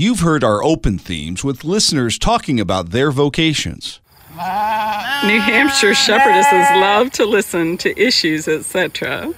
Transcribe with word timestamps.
You've 0.00 0.20
heard 0.20 0.44
our 0.44 0.62
open 0.62 0.96
themes 0.96 1.42
with 1.42 1.64
listeners 1.64 2.20
talking 2.20 2.60
about 2.60 2.90
their 2.90 3.10
vocations. 3.10 3.98
New 4.30 5.40
Hampshire 5.40 5.90
shepherdesses 5.90 6.80
love 6.80 7.10
to 7.14 7.24
listen 7.24 7.76
to 7.78 8.00
issues, 8.00 8.46
etc. 8.46 9.34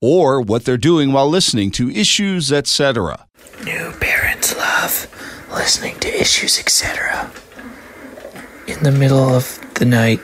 Or 0.00 0.40
what 0.40 0.64
they're 0.64 0.78
doing 0.78 1.12
while 1.12 1.28
listening 1.28 1.70
to 1.72 1.90
issues, 1.90 2.50
etc. 2.50 3.26
New 3.64 3.92
parents 4.00 4.56
love 4.56 5.46
listening 5.52 5.98
to 6.00 6.08
issues, 6.08 6.58
etc. 6.58 7.30
In 8.66 8.82
the 8.82 8.92
middle 8.92 9.28
of 9.28 9.60
the 9.74 9.84
night. 9.84 10.20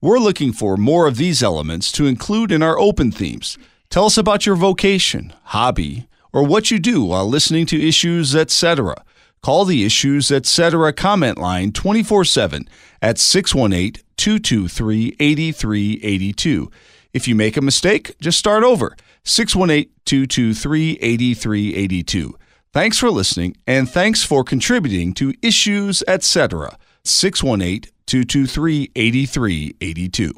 We're 0.00 0.20
looking 0.20 0.52
for 0.52 0.76
more 0.76 1.08
of 1.08 1.16
these 1.16 1.42
elements 1.42 1.90
to 1.92 2.06
include 2.06 2.52
in 2.52 2.62
our 2.62 2.78
open 2.78 3.10
themes. 3.10 3.58
Tell 3.90 4.04
us 4.04 4.16
about 4.16 4.46
your 4.46 4.54
vocation, 4.54 5.32
hobby, 5.46 6.06
or 6.32 6.44
what 6.44 6.70
you 6.70 6.78
do 6.78 7.02
while 7.02 7.26
listening 7.26 7.66
to 7.66 7.88
issues, 7.88 8.36
etc. 8.36 9.04
Call 9.42 9.64
the 9.64 9.84
Issues 9.84 10.30
Etc. 10.30 10.92
comment 10.92 11.36
line 11.38 11.72
24 11.72 12.24
7 12.24 12.68
at 13.02 13.18
618 13.18 14.00
223 14.16 15.16
8382. 15.18 16.70
If 17.12 17.26
you 17.26 17.34
make 17.34 17.56
a 17.56 17.60
mistake, 17.60 18.14
just 18.20 18.38
start 18.38 18.62
over 18.62 18.96
618 19.24 19.90
223 20.04 20.98
8382. 21.00 22.38
Thanks 22.72 22.98
for 22.98 23.10
listening 23.10 23.56
and 23.66 23.90
thanks 23.90 24.22
for 24.22 24.44
contributing 24.44 25.12
to 25.14 25.34
Issues 25.42 26.04
Etc. 26.06 26.78
618 27.08 27.90
223 28.06 28.90
8382. 28.94 30.32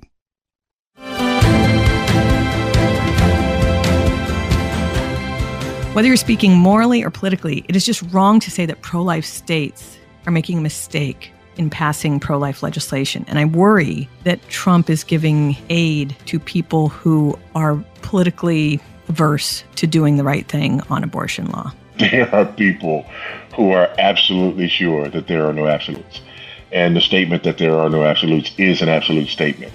Whether 5.93 6.07
you're 6.07 6.17
speaking 6.17 6.57
morally 6.57 7.03
or 7.03 7.11
politically, 7.11 7.65
it 7.69 7.75
is 7.75 7.85
just 7.85 8.01
wrong 8.13 8.39
to 8.41 8.51
say 8.51 8.65
that 8.65 8.81
pro 8.81 9.03
life 9.03 9.25
states 9.25 9.99
are 10.25 10.31
making 10.31 10.59
a 10.59 10.61
mistake 10.61 11.33
in 11.57 11.69
passing 11.69 12.21
pro 12.21 12.39
life 12.39 12.63
legislation. 12.63 13.25
And 13.27 13.39
I 13.39 13.45
worry 13.45 14.09
that 14.23 14.41
Trump 14.49 14.89
is 14.89 15.03
giving 15.03 15.57
aid 15.69 16.17
to 16.27 16.39
people 16.39 16.89
who 16.91 17.37
are 17.57 17.77
politically 18.03 18.81
averse 19.09 19.65
to 19.77 19.87
doing 19.87 20.17
the 20.17 20.25
right 20.25 20.47
thing 20.47 20.81
on 20.91 21.03
abortion 21.03 21.51
law. 21.51 21.73
There 21.99 22.35
are 22.35 22.47
people 22.47 23.05
who 23.57 23.73
are 23.73 23.91
absolutely 23.99 24.69
sure 24.69 25.09
that 25.09 25.27
there 25.27 25.45
are 25.47 25.53
no 25.53 25.67
absolutes. 25.67 26.23
And 26.73 26.97
the 26.97 27.01
statement 27.01 27.43
that 27.45 27.59
there 27.59 27.79
are 27.79 27.91
no 27.91 28.05
absolutes 28.05 28.53
is 28.59 28.83
an 28.83 28.89
absolute 28.89 29.29
statement. 29.29 29.73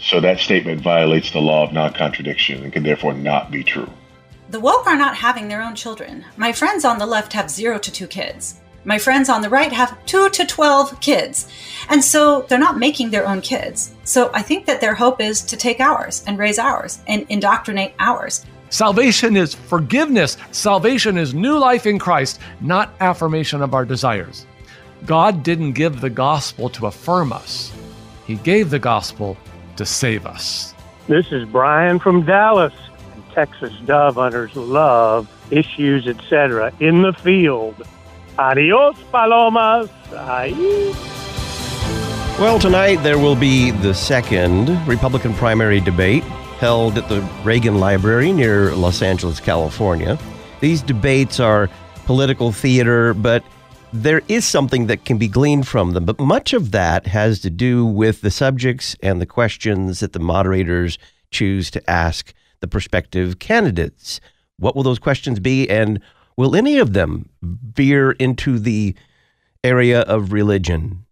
So 0.00 0.20
that 0.20 0.38
statement 0.38 0.80
violates 0.80 1.30
the 1.30 1.40
law 1.40 1.64
of 1.64 1.72
non 1.72 1.92
contradiction 1.92 2.62
and 2.62 2.72
can 2.72 2.82
therefore 2.82 3.14
not 3.14 3.50
be 3.50 3.64
true. 3.64 3.90
The 4.50 4.60
woke 4.60 4.86
are 4.86 4.96
not 4.96 5.16
having 5.16 5.48
their 5.48 5.60
own 5.60 5.74
children. 5.74 6.24
My 6.36 6.52
friends 6.52 6.84
on 6.84 6.98
the 6.98 7.06
left 7.06 7.32
have 7.34 7.50
zero 7.50 7.78
to 7.78 7.92
two 7.92 8.06
kids. 8.06 8.60
My 8.84 8.98
friends 8.98 9.28
on 9.28 9.42
the 9.42 9.50
right 9.50 9.72
have 9.72 9.98
two 10.06 10.30
to 10.30 10.46
12 10.46 11.00
kids. 11.00 11.48
And 11.90 12.02
so 12.02 12.46
they're 12.48 12.58
not 12.58 12.78
making 12.78 13.10
their 13.10 13.26
own 13.26 13.42
kids. 13.42 13.92
So 14.04 14.30
I 14.32 14.40
think 14.40 14.64
that 14.64 14.80
their 14.80 14.94
hope 14.94 15.20
is 15.20 15.42
to 15.42 15.56
take 15.56 15.80
ours 15.80 16.24
and 16.26 16.38
raise 16.38 16.58
ours 16.58 17.00
and 17.06 17.26
indoctrinate 17.28 17.92
ours. 17.98 18.46
Salvation 18.70 19.36
is 19.36 19.54
forgiveness. 19.54 20.38
Salvation 20.52 21.18
is 21.18 21.34
new 21.34 21.58
life 21.58 21.86
in 21.86 21.98
Christ, 21.98 22.40
not 22.60 22.94
affirmation 23.00 23.60
of 23.60 23.74
our 23.74 23.84
desires. 23.84 24.46
God 25.06 25.42
didn't 25.42 25.72
give 25.72 26.00
the 26.00 26.10
gospel 26.10 26.68
to 26.70 26.86
affirm 26.86 27.32
us, 27.32 27.72
He 28.26 28.36
gave 28.36 28.70
the 28.70 28.78
gospel 28.78 29.36
to 29.76 29.86
save 29.86 30.26
us. 30.26 30.74
This 31.06 31.32
is 31.32 31.48
Brian 31.48 31.98
from 31.98 32.24
Dallas. 32.24 32.74
Texas 33.34 33.72
dove 33.86 34.16
hunters 34.16 34.54
love 34.56 35.28
issues, 35.50 36.06
etc. 36.06 36.72
in 36.80 37.02
the 37.02 37.12
field. 37.12 37.80
Adios, 38.38 38.96
palomas. 39.10 39.88
Ahí. 40.10 40.94
Well, 42.38 42.58
tonight 42.58 42.96
there 42.96 43.18
will 43.18 43.34
be 43.34 43.70
the 43.70 43.94
second 43.94 44.68
Republican 44.86 45.34
primary 45.34 45.80
debate 45.80 46.22
held 46.58 46.98
at 46.98 47.08
the 47.08 47.20
Reagan 47.44 47.78
Library 47.78 48.32
near 48.32 48.74
Los 48.74 49.02
Angeles, 49.02 49.40
California. 49.40 50.18
These 50.60 50.82
debates 50.82 51.40
are 51.40 51.70
political 52.04 52.52
theater, 52.52 53.14
but 53.14 53.44
there 53.92 54.20
is 54.28 54.46
something 54.46 54.86
that 54.86 55.04
can 55.06 55.16
be 55.16 55.28
gleaned 55.28 55.66
from 55.66 55.92
them. 55.92 56.04
But 56.04 56.20
much 56.20 56.52
of 56.52 56.72
that 56.72 57.06
has 57.06 57.40
to 57.40 57.50
do 57.50 57.86
with 57.86 58.20
the 58.20 58.30
subjects 58.30 58.94
and 59.02 59.20
the 59.20 59.26
questions 59.26 60.00
that 60.00 60.12
the 60.12 60.18
moderators 60.18 60.98
choose 61.30 61.70
to 61.70 61.90
ask 61.90 62.34
the 62.60 62.68
prospective 62.68 63.38
candidates. 63.38 64.20
What 64.58 64.76
will 64.76 64.82
those 64.82 64.98
questions 64.98 65.40
be, 65.40 65.68
and 65.70 66.00
will 66.36 66.54
any 66.54 66.78
of 66.78 66.92
them 66.92 67.30
veer 67.42 68.12
into 68.12 68.58
the 68.58 68.94
area 69.64 70.02
of 70.02 70.32
religion? 70.32 71.06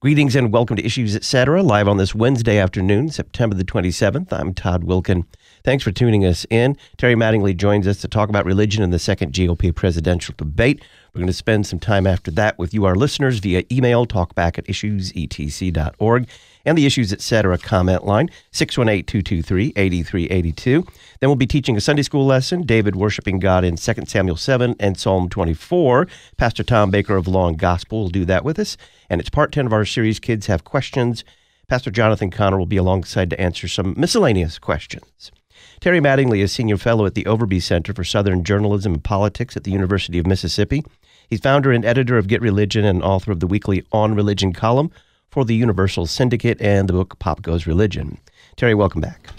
Greetings 0.00 0.36
and 0.36 0.52
welcome 0.52 0.76
to 0.76 0.84
Issues 0.84 1.16
Etc. 1.16 1.62
live 1.62 1.88
on 1.88 1.96
this 1.96 2.14
Wednesday 2.14 2.58
afternoon, 2.58 3.08
September 3.08 3.56
the 3.56 3.64
27th. 3.64 4.30
I'm 4.30 4.52
Todd 4.54 4.84
Wilkin. 4.84 5.24
Thanks 5.64 5.82
for 5.82 5.90
tuning 5.90 6.24
us 6.24 6.46
in. 6.50 6.76
Terry 6.96 7.16
Mattingly 7.16 7.56
joins 7.56 7.88
us 7.88 8.00
to 8.02 8.08
talk 8.08 8.28
about 8.28 8.44
religion 8.44 8.84
in 8.84 8.90
the 8.90 8.98
second 9.00 9.32
GOP 9.32 9.74
presidential 9.74 10.34
debate. 10.36 10.84
We're 11.16 11.20
going 11.20 11.28
to 11.28 11.32
spend 11.32 11.66
some 11.66 11.78
time 11.78 12.06
after 12.06 12.30
that 12.32 12.58
with 12.58 12.74
you, 12.74 12.84
our 12.84 12.94
listeners, 12.94 13.38
via 13.38 13.64
email, 13.72 14.06
talkback 14.06 14.58
at 14.58 14.66
issuesetc.org, 14.66 16.28
and 16.66 16.76
the 16.76 16.84
Issues 16.84 17.10
Etc. 17.10 17.56
comment 17.56 18.04
line, 18.04 18.28
618-223-8382. 18.52 20.86
Then 21.18 21.30
we'll 21.30 21.36
be 21.36 21.46
teaching 21.46 21.74
a 21.74 21.80
Sunday 21.80 22.02
school 22.02 22.26
lesson, 22.26 22.66
David 22.66 22.96
worshiping 22.96 23.38
God 23.38 23.64
in 23.64 23.76
2 23.76 23.94
Samuel 24.04 24.36
7 24.36 24.76
and 24.78 24.98
Psalm 24.98 25.30
24. 25.30 26.06
Pastor 26.36 26.62
Tom 26.62 26.90
Baker 26.90 27.16
of 27.16 27.28
and 27.28 27.58
Gospel 27.58 28.00
will 28.00 28.10
do 28.10 28.26
that 28.26 28.44
with 28.44 28.58
us. 28.58 28.76
And 29.08 29.18
it's 29.18 29.30
part 29.30 29.52
10 29.52 29.64
of 29.64 29.72
our 29.72 29.86
series, 29.86 30.20
Kids 30.20 30.48
Have 30.48 30.64
Questions. 30.64 31.24
Pastor 31.66 31.90
Jonathan 31.90 32.30
Connor 32.30 32.58
will 32.58 32.66
be 32.66 32.76
alongside 32.76 33.30
to 33.30 33.40
answer 33.40 33.68
some 33.68 33.94
miscellaneous 33.96 34.58
questions. 34.58 35.32
Terry 35.80 36.00
Mattingly 36.00 36.40
is 36.40 36.52
Senior 36.52 36.76
Fellow 36.76 37.06
at 37.06 37.14
the 37.14 37.24
Overby 37.24 37.62
Center 37.62 37.92
for 37.92 38.04
Southern 38.04 38.44
Journalism 38.44 38.94
and 38.94 39.04
Politics 39.04 39.56
at 39.56 39.64
the 39.64 39.70
University 39.70 40.18
of 40.18 40.26
Mississippi. 40.26 40.84
He's 41.28 41.40
founder 41.40 41.72
and 41.72 41.84
editor 41.84 42.18
of 42.18 42.28
Get 42.28 42.40
Religion 42.40 42.84
and 42.84 43.02
author 43.02 43.32
of 43.32 43.40
the 43.40 43.46
weekly 43.46 43.84
On 43.90 44.14
Religion 44.14 44.52
column 44.52 44.92
for 45.28 45.44
the 45.44 45.54
Universal 45.54 46.06
Syndicate 46.06 46.60
and 46.60 46.88
the 46.88 46.92
book 46.92 47.18
Pop 47.18 47.42
Goes 47.42 47.66
Religion. 47.66 48.18
Terry, 48.54 48.74
welcome 48.74 49.00
back. 49.00 49.30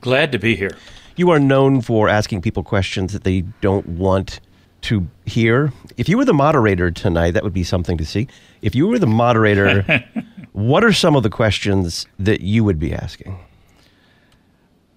Glad 0.00 0.30
to 0.32 0.38
be 0.38 0.54
here. 0.54 0.76
You 1.16 1.30
are 1.30 1.40
known 1.40 1.80
for 1.80 2.08
asking 2.08 2.42
people 2.42 2.62
questions 2.62 3.12
that 3.12 3.24
they 3.24 3.40
don't 3.60 3.86
want 3.86 4.40
to 4.82 5.06
hear. 5.26 5.72
If 5.96 6.08
you 6.08 6.16
were 6.16 6.24
the 6.24 6.32
moderator 6.32 6.90
tonight, 6.90 7.32
that 7.32 7.42
would 7.42 7.52
be 7.52 7.64
something 7.64 7.98
to 7.98 8.06
see. 8.06 8.28
If 8.62 8.74
you 8.74 8.86
were 8.86 8.98
the 8.98 9.06
moderator, 9.06 10.04
what 10.52 10.84
are 10.84 10.92
some 10.92 11.16
of 11.16 11.24
the 11.24 11.30
questions 11.30 12.06
that 12.20 12.40
you 12.40 12.62
would 12.62 12.78
be 12.78 12.94
asking? 12.94 13.38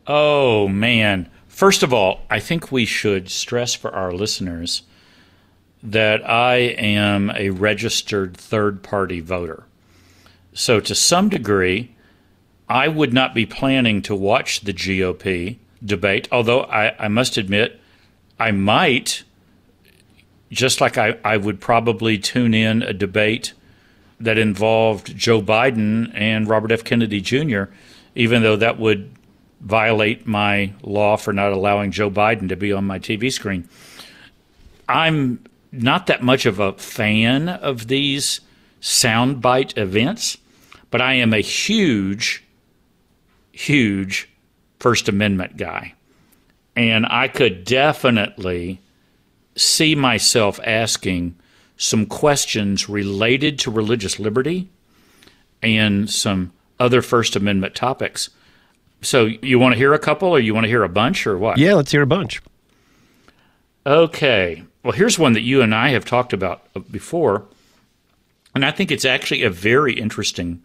Oh, 0.05 0.67
man. 0.67 1.29
First 1.47 1.81
of 1.81 1.91
all, 1.91 2.22
I 2.29 2.39
think 2.39 2.72
we 2.72 2.85
should 2.85 3.29
stress 3.29 3.73
for 3.73 3.94
our 3.95 4.13
listeners 4.13 4.84
that 5.85 6.28
I 6.28 6.56
am 6.56 7.31
a 7.31 7.51
registered 7.51 8.35
third 8.35 8.84
party 8.84 9.19
voter. 9.19 9.63
So, 10.53 10.79
to 10.79 10.96
some 10.96 11.29
degree, 11.29 11.96
I 12.68 12.88
would 12.88 13.13
not 13.13 13.34
be 13.34 13.46
planning 13.46 14.01
to 14.03 14.16
watch 14.16 14.62
the 14.62 14.73
GOP 14.73 15.57
debate, 15.84 16.28
although 16.31 16.62
I, 16.63 16.96
I 16.97 17.07
must 17.07 17.38
admit, 17.38 17.79
I 18.40 18.51
might, 18.51 19.23
just 20.50 20.81
like 20.81 20.97
I, 20.97 21.18
I 21.23 21.38
would 21.38 21.62
probably 21.62 22.17
tune 22.17 22.53
in 22.53 22.81
a 22.81 22.94
debate 22.94 23.53
that 24.19 24.38
involved 24.38 25.16
Joe 25.16 25.41
Biden 25.41 26.12
and 26.13 26.47
Robert 26.47 26.72
F. 26.72 26.84
Kennedy 26.84 27.22
Jr., 27.22 27.63
even 28.16 28.41
though 28.41 28.56
that 28.56 28.79
would 28.79 29.12
violate 29.62 30.25
my 30.25 30.73
law 30.81 31.17
for 31.17 31.34
not 31.34 31.52
allowing 31.52 31.91
Joe 31.91 32.09
Biden 32.09 32.49
to 32.49 32.55
be 32.55 32.72
on 32.72 32.85
my 32.85 32.97
TV 32.99 33.32
screen. 33.32 33.67
I'm 34.87 35.45
not 35.81 36.07
that 36.07 36.23
much 36.23 36.45
of 36.45 36.59
a 36.59 36.73
fan 36.73 37.49
of 37.49 37.87
these 37.87 38.41
soundbite 38.81 39.77
events, 39.77 40.37
but 40.91 41.01
I 41.01 41.13
am 41.16 41.33
a 41.33 41.39
huge, 41.39 42.43
huge 43.51 44.29
First 44.79 45.09
Amendment 45.09 45.57
guy. 45.57 45.93
And 46.75 47.05
I 47.05 47.27
could 47.27 47.63
definitely 47.63 48.81
see 49.55 49.95
myself 49.95 50.59
asking 50.63 51.35
some 51.77 52.05
questions 52.05 52.89
related 52.89 53.57
to 53.59 53.72
religious 53.72 54.19
liberty 54.19 54.69
and 55.61 56.09
some 56.09 56.51
other 56.79 57.01
First 57.01 57.35
Amendment 57.35 57.75
topics. 57.75 58.29
So, 59.01 59.25
you 59.25 59.59
want 59.59 59.73
to 59.73 59.77
hear 59.77 59.93
a 59.93 59.99
couple, 59.99 60.29
or 60.29 60.39
you 60.39 60.53
want 60.53 60.63
to 60.66 60.69
hear 60.69 60.83
a 60.83 60.89
bunch, 60.89 61.27
or 61.27 61.37
what? 61.37 61.57
Yeah, 61.57 61.73
let's 61.73 61.91
hear 61.91 62.01
a 62.01 62.07
bunch. 62.07 62.41
Okay. 63.85 64.63
Well, 64.85 64.91
here's 64.91 65.17
one 65.17 65.34
that 65.34 65.41
you 65.41 65.64
and 65.64 65.73
I 65.73 65.90
have 65.90 66.05
talked 66.05 66.32
about 66.32 66.67
uh, 66.76 66.79
before. 66.79 67.47
And 68.53 68.64
I 68.64 68.70
think 68.70 68.91
it's 68.91 69.03
actually 69.03 69.41
a 69.41 69.49
very 69.49 69.93
interesting 69.93 70.64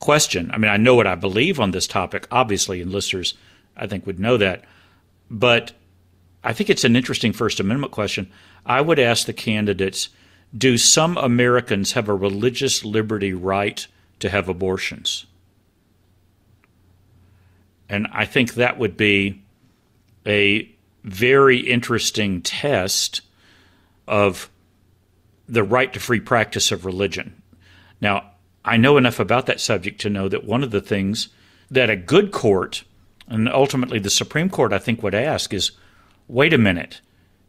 question. 0.00 0.50
I 0.52 0.58
mean, 0.58 0.70
I 0.70 0.76
know 0.76 0.94
what 0.94 1.06
I 1.06 1.14
believe 1.14 1.58
on 1.58 1.70
this 1.70 1.86
topic, 1.86 2.28
obviously, 2.30 2.82
and 2.82 2.92
listeners, 2.92 3.32
I 3.74 3.86
think, 3.86 4.06
would 4.06 4.20
know 4.20 4.36
that. 4.36 4.66
But 5.30 5.72
I 6.44 6.52
think 6.52 6.68
it's 6.68 6.84
an 6.84 6.94
interesting 6.94 7.32
First 7.32 7.58
Amendment 7.58 7.90
question. 7.90 8.30
I 8.66 8.82
would 8.82 8.98
ask 8.98 9.24
the 9.24 9.32
candidates 9.32 10.10
do 10.54 10.76
some 10.76 11.16
Americans 11.16 11.92
have 11.92 12.10
a 12.10 12.14
religious 12.14 12.84
liberty 12.84 13.32
right 13.32 13.86
to 14.20 14.28
have 14.28 14.50
abortions? 14.50 15.24
And 17.88 18.08
I 18.12 18.26
think 18.26 18.54
that 18.54 18.78
would 18.78 18.98
be 18.98 19.42
a 20.26 20.70
very 21.02 21.60
interesting 21.60 22.42
test 22.42 23.22
of 24.06 24.50
the 25.48 25.62
right 25.62 25.92
to 25.92 26.00
free 26.00 26.20
practice 26.20 26.72
of 26.72 26.84
religion. 26.84 27.42
Now, 28.00 28.32
I 28.64 28.76
know 28.76 28.96
enough 28.96 29.20
about 29.20 29.46
that 29.46 29.60
subject 29.60 30.00
to 30.02 30.10
know 30.10 30.28
that 30.28 30.44
one 30.44 30.62
of 30.62 30.70
the 30.70 30.80
things 30.80 31.28
that 31.70 31.90
a 31.90 31.96
good 31.96 32.32
court, 32.32 32.84
and 33.28 33.48
ultimately 33.48 33.98
the 33.98 34.10
Supreme 34.10 34.48
Court, 34.48 34.72
I 34.72 34.78
think, 34.78 35.02
would 35.02 35.14
ask 35.14 35.52
is 35.52 35.72
wait 36.28 36.54
a 36.54 36.58
minute, 36.58 37.00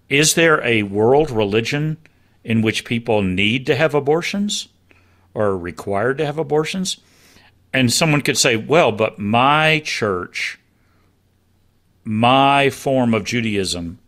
is 0.09 0.35
there 0.35 0.63
a 0.63 0.83
world 0.83 1.31
religion 1.31 1.97
in 2.43 2.61
which 2.61 2.85
people 2.85 3.21
need 3.21 3.65
to 3.65 3.75
have 3.75 3.93
abortions 3.93 4.67
or 5.33 5.47
are 5.47 5.57
required 5.57 6.17
to 6.17 6.25
have 6.25 6.37
abortions? 6.37 6.97
And 7.73 7.91
someone 7.91 8.21
could 8.21 8.37
say, 8.37 8.55
well, 8.55 8.91
but 8.91 9.19
my 9.19 9.81
church, 9.83 10.59
my 12.03 12.69
form 12.69 13.13
of 13.13 13.25
Judaism 13.25 13.99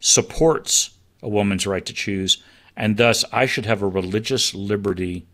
supports 0.00 0.91
a 1.22 1.28
woman's 1.28 1.66
right 1.66 1.84
to 1.86 1.92
choose, 1.92 2.42
and 2.76 2.96
thus 2.96 3.24
I 3.32 3.46
should 3.46 3.66
have 3.66 3.82
a 3.82 3.86
religious 3.86 4.54
liberty 4.54 5.26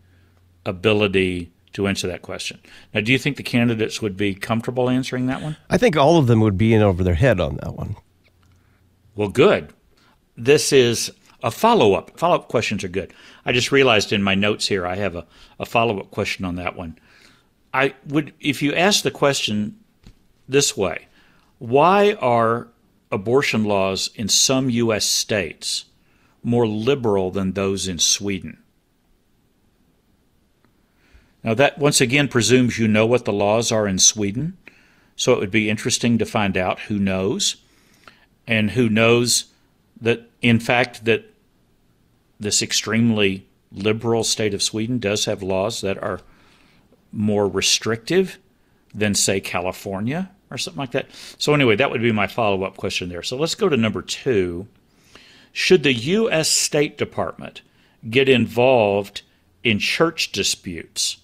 ability 0.65 1.51
to 1.73 1.87
answer 1.87 2.07
that 2.07 2.21
question. 2.21 2.59
Now, 2.93 3.01
do 3.01 3.11
you 3.11 3.17
think 3.17 3.37
the 3.37 3.43
candidates 3.43 4.01
would 4.01 4.17
be 4.17 4.33
comfortable 4.33 4.89
answering 4.89 5.27
that 5.27 5.41
one? 5.41 5.57
I 5.69 5.77
think 5.77 5.95
all 5.95 6.17
of 6.17 6.27
them 6.27 6.41
would 6.41 6.57
be 6.57 6.73
in 6.73 6.81
over 6.81 7.03
their 7.03 7.15
head 7.15 7.39
on 7.39 7.57
that 7.57 7.75
one. 7.75 7.95
Well, 9.15 9.29
good. 9.29 9.73
This 10.35 10.71
is 10.71 11.11
a 11.43 11.51
follow 11.51 11.93
up. 11.93 12.17
Follow 12.19 12.35
up 12.35 12.47
questions 12.47 12.83
are 12.83 12.89
good. 12.89 13.13
I 13.45 13.51
just 13.51 13.71
realized 13.71 14.11
in 14.11 14.23
my 14.23 14.35
notes 14.35 14.67
here 14.67 14.85
I 14.85 14.95
have 14.95 15.15
a, 15.15 15.25
a 15.59 15.65
follow 15.65 15.99
up 15.99 16.11
question 16.11 16.45
on 16.45 16.55
that 16.55 16.75
one. 16.75 16.97
I 17.73 17.93
would, 18.07 18.33
if 18.39 18.61
you 18.61 18.73
ask 18.73 19.03
the 19.03 19.11
question 19.11 19.79
this 20.47 20.75
way, 20.75 21.07
why 21.59 22.13
are 22.13 22.67
abortion 23.11 23.63
laws 23.63 24.09
in 24.15 24.27
some 24.27 24.69
U.S. 24.69 25.05
states 25.05 25.85
more 26.43 26.67
liberal 26.67 27.31
than 27.31 27.53
those 27.53 27.87
in 27.87 27.99
Sweden? 27.99 28.57
Now, 31.43 31.53
that 31.53 31.79
once 31.79 32.01
again 32.01 32.27
presumes 32.27 32.77
you 32.77 32.87
know 32.87 33.05
what 33.05 33.25
the 33.25 33.33
laws 33.33 33.71
are 33.71 33.87
in 33.87 33.99
Sweden, 33.99 34.57
so 35.15 35.33
it 35.33 35.39
would 35.39 35.51
be 35.51 35.69
interesting 35.69 36.17
to 36.17 36.25
find 36.25 36.57
out 36.57 36.81
who 36.81 36.99
knows 36.99 37.57
and 38.47 38.71
who 38.71 38.89
knows 38.89 39.45
that, 40.01 40.29
in 40.41 40.59
fact, 40.59 41.05
that 41.05 41.33
this 42.39 42.61
extremely 42.61 43.45
liberal 43.71 44.23
state 44.23 44.53
of 44.53 44.63
Sweden 44.63 44.99
does 44.99 45.25
have 45.25 45.43
laws 45.43 45.81
that 45.81 46.01
are 46.01 46.21
more 47.11 47.47
restrictive 47.47 48.37
than, 48.93 49.13
say, 49.13 49.39
California 49.39 50.31
or 50.51 50.57
something 50.57 50.79
like 50.79 50.91
that. 50.91 51.07
So, 51.37 51.53
anyway, 51.53 51.75
that 51.75 51.91
would 51.91 52.01
be 52.01 52.11
my 52.11 52.27
follow 52.27 52.63
up 52.63 52.77
question 52.77 53.09
there. 53.09 53.23
So, 53.23 53.37
let's 53.37 53.55
go 53.55 53.69
to 53.69 53.77
number 53.77 54.01
two. 54.01 54.67
Should 55.51 55.83
the 55.83 55.93
U.S. 55.93 56.49
State 56.49 56.97
Department 56.97 57.61
get 58.09 58.29
involved 58.29 59.23
in 59.63 59.79
church 59.79 60.31
disputes 60.31 61.17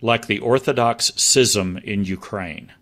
like 0.00 0.26
the 0.26 0.38
Orthodox 0.38 1.12
schism 1.16 1.78
in 1.78 2.04
Ukraine? 2.04 2.72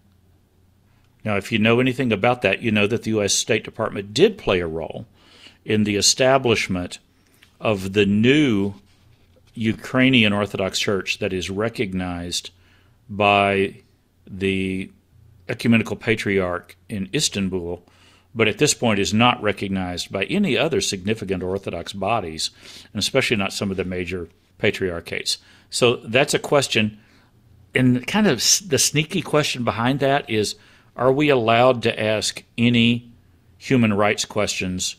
Now, 1.25 1.37
if 1.37 1.51
you 1.51 1.59
know 1.59 1.81
anything 1.81 2.13
about 2.13 2.43
that, 2.43 2.63
you 2.63 2.71
know 2.71 2.87
that 2.87 3.03
the 3.03 3.11
U.S. 3.11 3.33
State 3.33 3.65
Department 3.65 4.13
did 4.13 4.39
play 4.39 4.61
a 4.61 4.67
role 4.67 5.07
in 5.65 5.85
the 5.85 5.97
establishment 5.97 6.99
of 7.61 7.95
the 7.95 8.05
new 8.05 8.75
Ukrainian 9.55 10.33
Orthodox 10.33 10.79
Church 10.79 11.19
that 11.19 11.33
is 11.33 11.49
recognized 11.49 12.51
by 13.09 13.77
the 14.27 14.91
ecumenical 15.49 15.97
patriarch 15.97 16.77
in 16.89 17.09
Istanbul, 17.15 17.85
but 18.35 18.49
at 18.49 18.59
this 18.59 18.75
point 18.75 18.99
is 18.99 19.15
not 19.15 19.43
recognized 19.43 20.11
by 20.11 20.25
any 20.25 20.57
other 20.57 20.81
significant 20.81 21.43
Orthodox 21.43 21.93
bodies, 21.93 22.51
and 22.93 22.99
especially 22.99 23.37
not 23.37 23.53
some 23.53 23.71
of 23.71 23.77
the 23.77 23.85
major 23.85 24.29
patriarchates. 24.59 25.39
So 25.71 25.97
that's 25.97 26.35
a 26.35 26.39
question. 26.39 26.99
And 27.75 28.07
kind 28.07 28.27
of 28.27 28.39
the 28.67 28.79
sneaky 28.79 29.23
question 29.23 29.65
behind 29.65 30.01
that 30.01 30.29
is 30.31 30.57
are 30.97 31.13
we 31.13 31.29
allowed 31.29 31.83
to 31.83 32.01
ask 32.01 32.43
any 32.57 33.11
human 33.59 33.93
rights 33.93 34.25
questions 34.25 34.97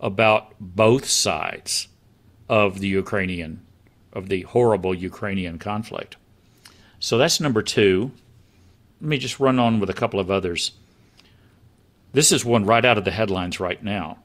about 0.00 0.54
both 0.58 1.06
sides 1.06 1.88
of 2.48 2.80
the 2.80 2.88
Ukrainian, 2.88 3.64
of 4.12 4.28
the 4.28 4.42
horrible 4.42 4.94
Ukrainian 4.94 5.58
conflict? 5.58 6.16
So 6.98 7.18
that's 7.18 7.40
number 7.40 7.62
two. 7.62 8.10
Let 9.00 9.08
me 9.08 9.18
just 9.18 9.40
run 9.40 9.58
on 9.58 9.80
with 9.80 9.90
a 9.90 9.94
couple 9.94 10.20
of 10.20 10.30
others. 10.30 10.72
This 12.12 12.32
is 12.32 12.44
one 12.44 12.64
right 12.64 12.84
out 12.84 12.98
of 12.98 13.04
the 13.04 13.10
headlines 13.10 13.60
right 13.60 13.82
now. 13.82 14.18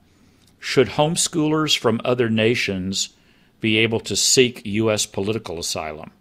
Should 0.59 0.89
homeschoolers 0.89 1.77
from 1.77 2.00
other 2.06 2.29
nations 2.29 3.09
be 3.59 3.77
able 3.77 4.00
to 4.01 4.15
seek 4.15 4.65
U.S. 4.65 5.06
political 5.06 5.59
asylum 5.59 6.12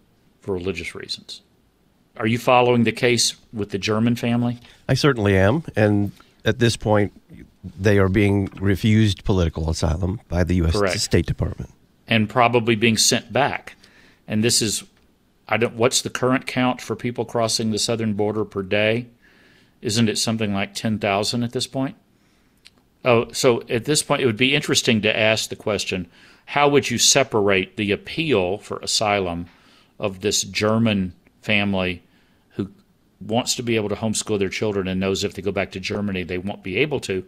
for 0.41 0.53
religious 0.53 0.93
reasons? 0.95 1.41
Are 2.17 2.27
you 2.27 2.37
following 2.37 2.83
the 2.83 2.91
case 2.91 3.35
with 3.53 3.69
the 3.69 3.77
German 3.77 4.15
family? 4.15 4.59
I 4.89 4.95
certainly 4.95 5.37
am. 5.37 5.63
And 5.75 6.11
at 6.43 6.59
this 6.59 6.75
point, 6.75 7.13
they 7.63 7.99
are 7.99 8.09
being 8.09 8.49
refused 8.59 9.23
political 9.23 9.69
asylum 9.69 10.19
by 10.27 10.43
the 10.43 10.55
U.S. 10.55 10.73
Correct. 10.73 10.99
State 10.99 11.25
Department. 11.25 11.71
And 12.07 12.27
probably 12.27 12.75
being 12.75 12.97
sent 12.97 13.31
back. 13.31 13.75
And 14.27 14.43
this 14.43 14.61
is, 14.61 14.83
I 15.51 15.57
don't, 15.57 15.75
what's 15.75 16.01
the 16.01 16.09
current 16.09 16.47
count 16.47 16.79
for 16.79 16.95
people 16.95 17.25
crossing 17.25 17.71
the 17.71 17.77
southern 17.77 18.13
border 18.13 18.45
per 18.45 18.63
day? 18.63 19.07
Isn't 19.81 20.07
it 20.07 20.17
something 20.17 20.53
like 20.53 20.73
10,000 20.73 21.43
at 21.43 21.51
this 21.51 21.67
point? 21.67 21.97
Oh, 23.03 23.29
so 23.33 23.61
at 23.67 23.83
this 23.83 24.01
point, 24.01 24.21
it 24.21 24.27
would 24.27 24.37
be 24.37 24.55
interesting 24.55 25.01
to 25.01 25.19
ask 25.19 25.49
the 25.49 25.57
question 25.57 26.09
how 26.45 26.69
would 26.69 26.89
you 26.89 26.97
separate 26.97 27.75
the 27.75 27.91
appeal 27.91 28.59
for 28.59 28.77
asylum 28.79 29.47
of 29.99 30.21
this 30.21 30.43
German 30.43 31.13
family 31.41 32.01
who 32.51 32.71
wants 33.19 33.53
to 33.55 33.63
be 33.63 33.75
able 33.75 33.89
to 33.89 33.95
homeschool 33.95 34.39
their 34.39 34.49
children 34.49 34.87
and 34.87 35.01
knows 35.01 35.23
if 35.23 35.33
they 35.33 35.41
go 35.41 35.51
back 35.51 35.71
to 35.71 35.79
Germany 35.81 36.23
they 36.23 36.37
won't 36.37 36.63
be 36.63 36.77
able 36.77 37.01
to? 37.01 37.25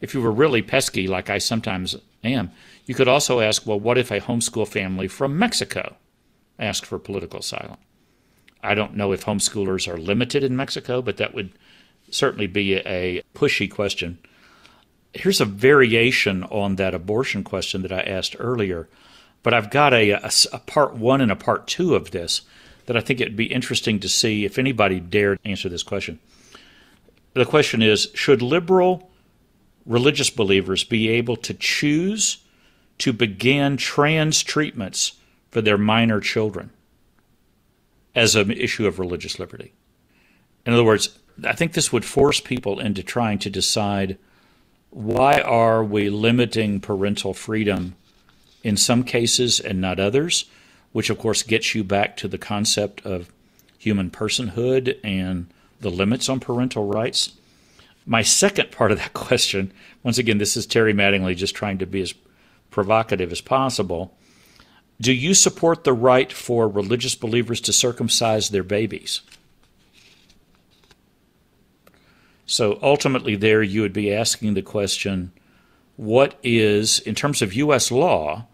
If 0.00 0.12
you 0.12 0.20
were 0.20 0.32
really 0.32 0.60
pesky, 0.60 1.06
like 1.06 1.30
I 1.30 1.38
sometimes 1.38 1.94
am, 2.24 2.50
you 2.84 2.96
could 2.96 3.08
also 3.08 3.38
ask, 3.38 3.64
well, 3.64 3.78
what 3.78 3.96
if 3.96 4.10
a 4.10 4.20
homeschool 4.20 4.66
family 4.66 5.06
from 5.06 5.38
Mexico 5.38 5.96
asked 6.58 6.86
for 6.86 6.98
political 6.98 7.40
asylum? 7.40 7.76
I 8.62 8.74
don't 8.74 8.96
know 8.96 9.12
if 9.12 9.24
homeschoolers 9.24 9.86
are 9.92 9.98
limited 9.98 10.42
in 10.42 10.56
Mexico, 10.56 11.02
but 11.02 11.18
that 11.18 11.34
would 11.34 11.52
certainly 12.10 12.46
be 12.46 12.76
a 12.76 13.22
pushy 13.34 13.70
question. 13.70 14.18
Here's 15.12 15.40
a 15.40 15.44
variation 15.44 16.44
on 16.44 16.76
that 16.76 16.94
abortion 16.94 17.44
question 17.44 17.82
that 17.82 17.92
I 17.92 18.00
asked 18.00 18.36
earlier, 18.38 18.88
but 19.42 19.52
I've 19.52 19.70
got 19.70 19.92
a, 19.92 20.10
a, 20.12 20.30
a 20.52 20.58
part 20.60 20.94
one 20.94 21.20
and 21.20 21.30
a 21.30 21.36
part 21.36 21.66
two 21.66 21.94
of 21.94 22.10
this 22.10 22.42
that 22.86 22.96
I 22.96 23.00
think 23.00 23.20
it'd 23.20 23.36
be 23.36 23.52
interesting 23.52 24.00
to 24.00 24.08
see 24.08 24.44
if 24.44 24.58
anybody 24.58 25.00
dared 25.00 25.38
answer 25.44 25.68
this 25.68 25.82
question. 25.82 26.18
The 27.34 27.44
question 27.44 27.82
is 27.82 28.08
Should 28.14 28.42
liberal 28.42 29.10
religious 29.84 30.30
believers 30.30 30.84
be 30.84 31.08
able 31.10 31.36
to 31.36 31.54
choose 31.54 32.38
to 32.98 33.12
begin 33.12 33.76
trans 33.76 34.42
treatments 34.42 35.14
for 35.54 35.62
their 35.62 35.78
minor 35.78 36.18
children 36.18 36.70
as 38.12 38.34
an 38.34 38.50
issue 38.50 38.88
of 38.88 38.98
religious 38.98 39.38
liberty? 39.38 39.72
In 40.66 40.72
other 40.72 40.82
words, 40.82 41.16
I 41.44 41.52
think 41.52 41.72
this 41.72 41.92
would 41.92 42.04
force 42.04 42.40
people 42.40 42.80
into 42.80 43.04
trying 43.04 43.38
to 43.38 43.50
decide 43.50 44.18
why 44.90 45.40
are 45.40 45.84
we 45.84 46.10
limiting 46.10 46.80
parental 46.80 47.34
freedom 47.34 47.94
in 48.64 48.76
some 48.76 49.04
cases 49.04 49.60
and 49.60 49.80
not 49.80 50.00
others, 50.00 50.46
which 50.90 51.08
of 51.08 51.18
course 51.18 51.44
gets 51.44 51.72
you 51.72 51.84
back 51.84 52.16
to 52.16 52.26
the 52.26 52.38
concept 52.38 53.06
of 53.06 53.30
human 53.78 54.10
personhood 54.10 54.98
and 55.04 55.46
the 55.80 55.90
limits 55.90 56.28
on 56.28 56.40
parental 56.40 56.86
rights. 56.86 57.32
My 58.06 58.22
second 58.22 58.72
part 58.72 58.90
of 58.90 58.98
that 58.98 59.12
question, 59.12 59.72
once 60.02 60.18
again, 60.18 60.38
this 60.38 60.56
is 60.56 60.66
Terry 60.66 60.92
Mattingly 60.92 61.36
just 61.36 61.54
trying 61.54 61.78
to 61.78 61.86
be 61.86 62.00
as 62.00 62.12
provocative 62.70 63.30
as 63.30 63.40
possible. 63.40 64.16
Do 65.00 65.12
you 65.12 65.34
support 65.34 65.84
the 65.84 65.92
right 65.92 66.32
for 66.32 66.68
religious 66.68 67.14
believers 67.14 67.60
to 67.62 67.72
circumcise 67.72 68.50
their 68.50 68.62
babies? 68.62 69.22
So 72.46 72.78
ultimately, 72.82 73.36
there 73.36 73.62
you 73.62 73.80
would 73.82 73.92
be 73.92 74.12
asking 74.12 74.54
the 74.54 74.62
question 74.62 75.32
what 75.96 76.38
is, 76.42 76.98
in 77.00 77.14
terms 77.14 77.40
of 77.42 77.54
U.S. 77.54 77.90
law, 77.90 78.46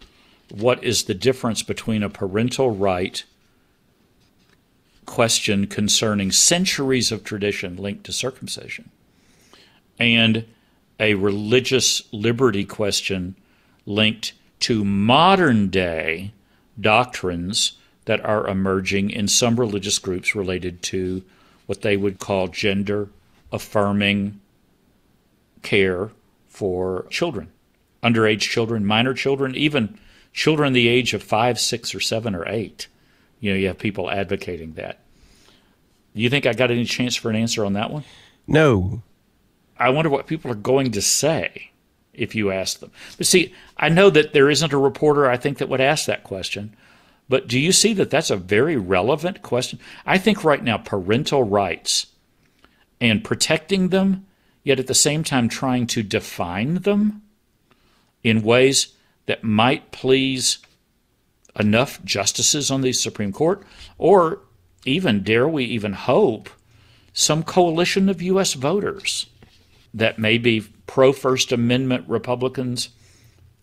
what 0.51 0.83
is 0.85 1.05
the 1.05 1.15
difference 1.15 1.63
between 1.63 2.03
a 2.03 2.11
parental 2.11 2.71
right 2.71 3.25
question 5.07 5.67
concerning 5.67 6.31
centuries 6.31 7.11
of 7.11 7.25
tradition 7.25 7.77
linked 7.77 8.05
to 8.05 8.13
circumcision 8.13 8.91
and 9.99 10.47
a 11.01 11.15
religious 11.15 12.03
liberty 12.13 12.65
question 12.65 13.35
linked 13.87 14.33
to 14.61 14.85
modern 14.85 15.69
day 15.69 16.33
doctrines 16.81 17.73
that 18.05 18.25
are 18.25 18.47
emerging 18.49 19.11
in 19.11 19.29
some 19.29 19.59
religious 19.59 19.99
groups 19.99 20.35
related 20.35 20.83
to 20.83 21.23
what 21.67 21.83
they 21.83 21.97
would 21.97 22.19
call 22.19 22.49
gender 22.49 23.09
affirming 23.53 24.41
care 25.63 26.11
for 26.49 27.07
children, 27.11 27.51
underage 28.03 28.41
children, 28.41 28.85
minor 28.85 29.15
children, 29.15 29.55
even 29.55 29.99
children 30.33 30.73
the 30.73 30.89
age 30.89 31.15
of 31.15 31.23
five, 31.23 31.59
six, 31.59 31.95
or 31.95 32.01
seven, 32.01 32.35
or 32.35 32.49
eight. 32.49 32.89
You 33.41 33.53
know, 33.53 33.59
you 33.59 33.69
have 33.69 33.79
people 33.79 34.11
advocating 34.11 34.75
that. 34.75 35.01
Do 36.15 36.23
you 36.23 36.31
think 36.31 36.47
I 36.47 36.53
got 36.53 36.71
any 36.71 36.85
chance 36.85 37.15
for 37.15 37.31
an 37.31 37.37
answer 37.37 37.65
on 37.65 37.75
that 37.75 37.91
one? 37.91 38.05
No. 38.47 39.03
I 39.79 39.91
wonder 39.91 40.11
what 40.11 40.27
people 40.27 40.51
are 40.51 40.57
going 40.57 40.91
to 40.93 41.03
say 41.03 41.70
if 42.21 42.35
you 42.35 42.53
ask 42.53 42.79
them. 42.79 42.93
But 43.17 43.27
see, 43.27 43.55
I 43.79 43.89
know 43.89 44.11
that 44.11 44.33
there 44.33 44.51
isn't 44.51 44.73
a 44.73 44.79
reporter, 44.79 45.29
I 45.29 45.39
think, 45.39 45.59
that 45.59 45.69
would 45.71 45.81
ask 45.81 46.05
that 46.05 46.23
question. 46.23 46.77
But 47.29 47.49
do 47.49 47.59
you 47.59 47.73
see 47.73 47.95
that 47.95 48.11
that's 48.11 48.31
a 48.31 48.37
very 48.37 48.77
relevant 48.77 49.41
question? 49.41 49.79
I 50.05 50.19
think 50.19 50.45
right 50.45 50.63
now, 50.63 50.77
parental 50.77 51.43
rights 51.43 52.07
and 53.01 53.25
protecting 53.25 53.89
them, 53.89 54.27
yet 54.63 54.79
at 54.79 54.87
the 54.87 54.95
same 54.95 55.25
time 55.25 55.49
trying 55.49 55.87
to 55.89 56.03
define 56.03 56.75
them 56.75 57.23
in 58.23 58.43
ways 58.43 58.89
that 59.25 59.43
might 59.43 59.93
please 59.93 60.59
enough 61.59 62.05
justices 62.05 62.71
on 62.71 62.83
the 62.83 62.93
Supreme 62.93 63.33
Court, 63.33 63.63
or 63.97 64.41
even, 64.85 65.23
dare 65.23 65.49
we 65.49 65.65
even 65.65 65.95
hope, 65.95 66.51
some 67.13 67.43
coalition 67.43 68.09
of 68.09 68.21
U.S. 68.21 68.53
voters 68.53 69.27
that 69.95 70.19
may 70.19 70.39
be 70.39 70.61
pro 70.87 71.13
First 71.13 71.53
Amendment 71.53 72.05
Republicans 72.09 72.91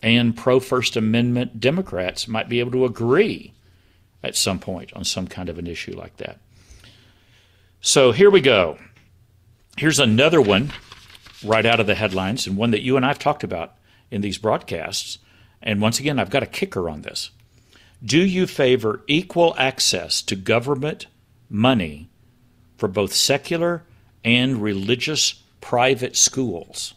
and 0.02 0.36
pro 0.36 0.60
First 0.60 0.96
Amendment 0.96 1.60
Democrats 1.60 2.28
might 2.28 2.48
be 2.48 2.60
able 2.60 2.72
to 2.72 2.84
agree 2.84 3.54
at 4.22 4.36
some 4.36 4.58
point 4.58 4.92
on 4.94 5.04
some 5.04 5.26
kind 5.26 5.48
of 5.48 5.58
an 5.58 5.66
issue 5.66 5.96
like 5.96 6.16
that. 6.18 6.38
So 7.80 8.12
here 8.12 8.30
we 8.30 8.40
go. 8.40 8.78
Here's 9.76 10.00
another 10.00 10.40
one 10.40 10.72
right 11.44 11.64
out 11.64 11.78
of 11.78 11.86
the 11.86 11.94
headlines, 11.94 12.46
and 12.46 12.56
one 12.56 12.72
that 12.72 12.82
you 12.82 12.96
and 12.96 13.04
I 13.04 13.08
have 13.08 13.18
talked 13.18 13.44
about 13.44 13.74
in 14.10 14.20
these 14.20 14.38
broadcasts. 14.38 15.18
And 15.62 15.80
once 15.80 16.00
again, 16.00 16.18
I've 16.18 16.30
got 16.30 16.42
a 16.42 16.46
kicker 16.46 16.88
on 16.88 17.02
this. 17.02 17.30
Do 18.04 18.18
you 18.18 18.46
favor 18.46 19.02
equal 19.06 19.54
access 19.58 20.22
to 20.22 20.36
government 20.36 21.06
money 21.48 22.10
for 22.76 22.88
both 22.88 23.12
secular 23.12 23.84
and 24.24 24.62
religious 24.62 25.42
private 25.60 26.16
schools? 26.16 26.94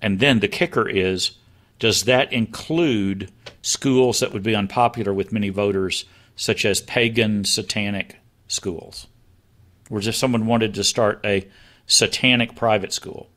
And 0.00 0.20
then 0.20 0.40
the 0.40 0.48
kicker 0.48 0.88
is 0.88 1.32
does 1.78 2.04
that 2.04 2.32
include 2.32 3.30
schools 3.62 4.20
that 4.20 4.32
would 4.32 4.42
be 4.42 4.54
unpopular 4.54 5.14
with 5.14 5.32
many 5.32 5.48
voters, 5.48 6.04
such 6.34 6.64
as 6.64 6.80
pagan, 6.80 7.44
satanic 7.44 8.16
schools? 8.48 9.06
Whereas 9.88 10.06
if 10.06 10.16
someone 10.16 10.46
wanted 10.46 10.74
to 10.74 10.84
start 10.84 11.20
a 11.24 11.48
satanic 11.86 12.56
private 12.56 12.92
school, 12.92 13.30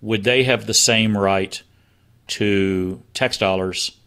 would 0.00 0.24
they 0.24 0.44
have 0.44 0.66
the 0.66 0.74
same 0.74 1.16
right 1.16 1.62
to 2.26 3.02
tax 3.12 3.36
dollars 3.36 3.98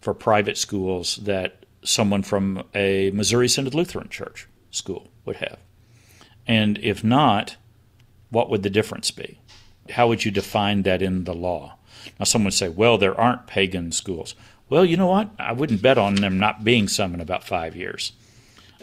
for 0.00 0.14
private 0.14 0.56
schools 0.56 1.16
that 1.16 1.66
someone 1.82 2.22
from 2.22 2.62
a 2.74 3.10
Missouri 3.10 3.48
Synod 3.48 3.74
Lutheran 3.74 4.08
Church 4.08 4.48
school 4.70 5.08
would 5.24 5.36
have? 5.36 5.58
And 6.46 6.78
if 6.78 7.04
not, 7.04 7.56
what 8.30 8.50
would 8.50 8.62
the 8.62 8.70
difference 8.70 9.10
be? 9.10 9.38
How 9.90 10.08
would 10.08 10.24
you 10.24 10.30
define 10.30 10.82
that 10.82 11.02
in 11.02 11.24
the 11.24 11.34
law? 11.34 11.76
Now, 12.18 12.24
someone 12.24 12.46
would 12.46 12.54
say, 12.54 12.68
well, 12.68 12.98
there 12.98 13.18
aren't 13.18 13.46
pagan 13.46 13.92
schools. 13.92 14.34
Well, 14.68 14.84
you 14.84 14.96
know 14.96 15.08
what? 15.08 15.30
I 15.38 15.52
wouldn't 15.52 15.82
bet 15.82 15.98
on 15.98 16.14
them 16.16 16.38
not 16.38 16.64
being 16.64 16.88
some 16.88 17.12
in 17.12 17.20
about 17.20 17.44
five 17.44 17.74
years. 17.74 18.12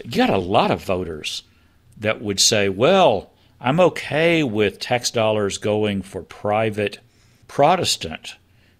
You 0.03 0.11
got 0.11 0.29
a 0.29 0.37
lot 0.37 0.69
of 0.69 0.83
voters 0.83 1.43
that 1.97 2.21
would 2.21 2.39
say, 2.39 2.69
well, 2.69 3.31
I'm 3.59 3.79
okay 3.79 4.43
with 4.43 4.79
tax 4.79 5.09
dollars 5.09 5.57
going 5.57 6.01
for 6.03 6.21
private 6.21 6.99
Protestant, 7.47 8.35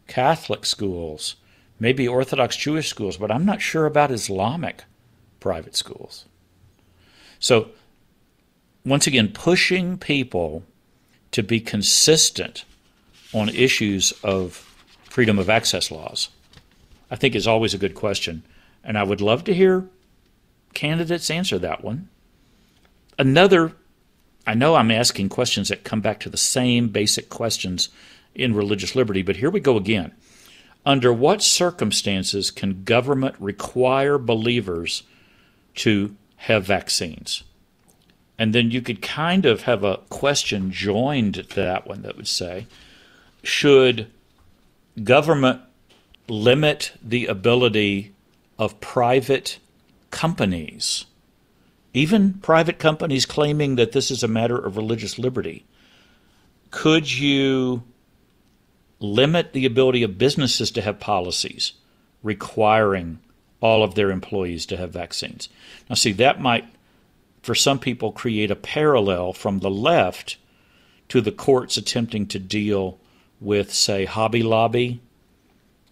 Catholic 0.07 0.65
schools, 0.65 1.38
maybe 1.79 2.07
Orthodox 2.07 2.55
Jewish 2.55 2.89
schools, 2.89 3.17
but 3.17 3.31
I'm 3.31 3.46
not 3.46 3.62
sure 3.62 3.86
about 3.86 4.12
Islamic 4.12 4.84
private 5.39 5.75
schools. 5.75 6.25
So, 7.39 7.69
once 8.88 9.06
again, 9.06 9.29
pushing 9.29 9.98
people 9.98 10.63
to 11.32 11.44
be 11.44 11.60
consistent 11.60 12.63
on 13.34 13.50
issues 13.50 14.13
of 14.24 14.53
freedom 15.03 15.38
of 15.38 15.50
access 15.50 15.91
laws, 15.91 16.29
I 17.12 17.15
think 17.15 17.36
is 17.36 17.48
always 17.48 17.74
a 17.74 17.77
good 17.77 17.96
question. 17.96 18.44
And 18.84 18.98
I 18.98 19.03
would 19.03 19.20
love 19.20 19.44
to 19.46 19.53
hear 19.53 19.88
candidates 20.74 21.29
answer 21.29 21.60
that 21.60 21.84
one. 21.84 22.08
Another, 23.20 23.74
I 24.46 24.53
know 24.53 24.75
I'm 24.75 24.91
asking 24.91 25.29
questions 25.29 25.70
that 25.70 25.84
come 25.84 26.01
back 26.01 26.20
to 26.22 26.29
the 26.29 26.38
same 26.38 26.88
basic 26.88 27.29
questions 27.29 27.89
in 28.36 28.56
religious 28.56 28.96
liberty, 28.96 29.22
but 29.22 29.38
here 29.38 29.50
we 29.50 29.60
go 29.60 29.75
again. 29.75 30.13
Under 30.86 31.12
what 31.12 31.41
circumstances 31.41 32.51
can 32.51 32.84
government 32.84 33.36
require 33.39 34.17
believers 34.17 35.03
to 35.75 36.15
have 36.38 36.63
vaccines? 36.63 37.44
And 38.39 38.53
then 38.53 38.72
you 38.72 38.82
could 38.82 39.01
kind 39.01 39.46
of 39.46 39.63
have 39.63 39.84
a 39.84 39.98
question 40.10 40.72
joined 40.72 41.36
to 41.36 41.44
that 41.56 41.88
one 41.88 42.03
that 42.03 42.17
would 42.17 42.27
say, 42.27 42.67
should 43.44 44.08
government 45.03 45.62
limit 46.27 46.91
the 47.01 47.25
ability 47.27 48.13
of 48.60 48.79
private 48.79 49.60
companies, 50.12 51.06
even 51.94 52.34
private 52.36 52.79
companies 52.79 53.25
claiming 53.25 53.75
that 53.75 53.91
this 53.91 54.12
is 54.12 54.24
a 54.24 54.27
matter 54.27 54.58
of 54.58 54.77
religious 54.77 55.17
liberty? 55.17 55.65
Could 56.70 57.12
you 57.12 57.84
limit 59.00 59.53
the 59.53 59.65
ability 59.65 60.03
of 60.03 60.17
businesses 60.17 60.72
to 60.72 60.82
have 60.82 61.00
policies 61.00 61.74
requiring 62.24 63.20
all 63.62 63.84
of 63.84 63.96
their 63.96 64.12
employees 64.12 64.65
to 64.67 64.77
have 64.77 64.91
vaccines? 64.91 65.50
Now, 65.89 65.96
see, 65.96 66.12
that 66.13 66.41
might, 66.41 66.65
for 67.48 67.56
some 67.56 67.80
people, 67.80 68.12
create 68.12 68.51
a 68.51 68.58
parallel 68.58 69.32
from 69.32 69.60
the 69.60 69.70
left 69.70 70.36
to 71.08 71.22
the 71.22 71.32
courts 71.32 71.77
attempting 71.77 72.27
to 72.27 72.39
deal 72.39 73.00
with, 73.39 73.74
say, 73.74 74.04
Hobby 74.04 74.44
Lobby 74.44 75.00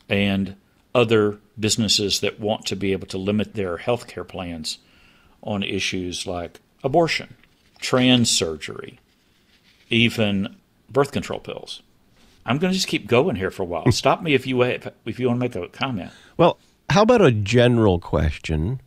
and 0.09 0.57
other 0.93 1.39
businesses 1.57 2.19
that 2.19 2.41
want 2.41 2.65
to 2.65 2.75
be 2.75 2.91
able 2.91 3.07
to 3.07 3.17
limit 3.17 3.53
their 3.53 3.77
health 3.77 4.05
care 4.05 4.25
plans 4.25 4.79
on 5.41 5.63
issues 5.63 6.27
like 6.27 6.59
abortion, 6.83 7.35
trans 7.79 8.29
surgery, 8.29 8.99
even 9.89 10.57
birth 10.89 11.13
control 11.13 11.39
pills. 11.39 11.81
I'm 12.45 12.57
going 12.57 12.73
to 12.73 12.77
just 12.77 12.89
keep 12.89 13.07
going 13.07 13.37
here 13.37 13.49
for 13.49 13.63
a 13.63 13.65
while. 13.65 13.89
Stop 13.93 14.21
me 14.21 14.33
if 14.33 14.45
you 14.45 14.61
if 14.61 15.19
you 15.21 15.27
want 15.27 15.39
to 15.39 15.45
make 15.45 15.55
a 15.55 15.69
comment. 15.69 16.11
Well, 16.35 16.59
how 16.89 17.03
about 17.03 17.21
a 17.21 17.31
general 17.31 17.99
question 17.99 18.81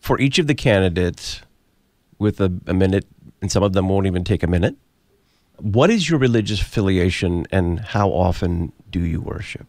for 0.00 0.18
each 0.18 0.38
of 0.38 0.46
the 0.46 0.54
candidates 0.54 1.42
with 2.18 2.40
a, 2.40 2.52
a 2.66 2.74
minute, 2.74 3.06
and 3.40 3.50
some 3.50 3.62
of 3.62 3.72
them 3.72 3.88
won't 3.88 4.06
even 4.06 4.24
take 4.24 4.42
a 4.42 4.46
minute? 4.46 4.76
What 5.58 5.90
is 5.90 6.08
your 6.08 6.18
religious 6.18 6.60
affiliation 6.60 7.46
and 7.50 7.80
how 7.80 8.10
often 8.10 8.72
do 8.90 9.00
you 9.00 9.20
worship? 9.20 9.66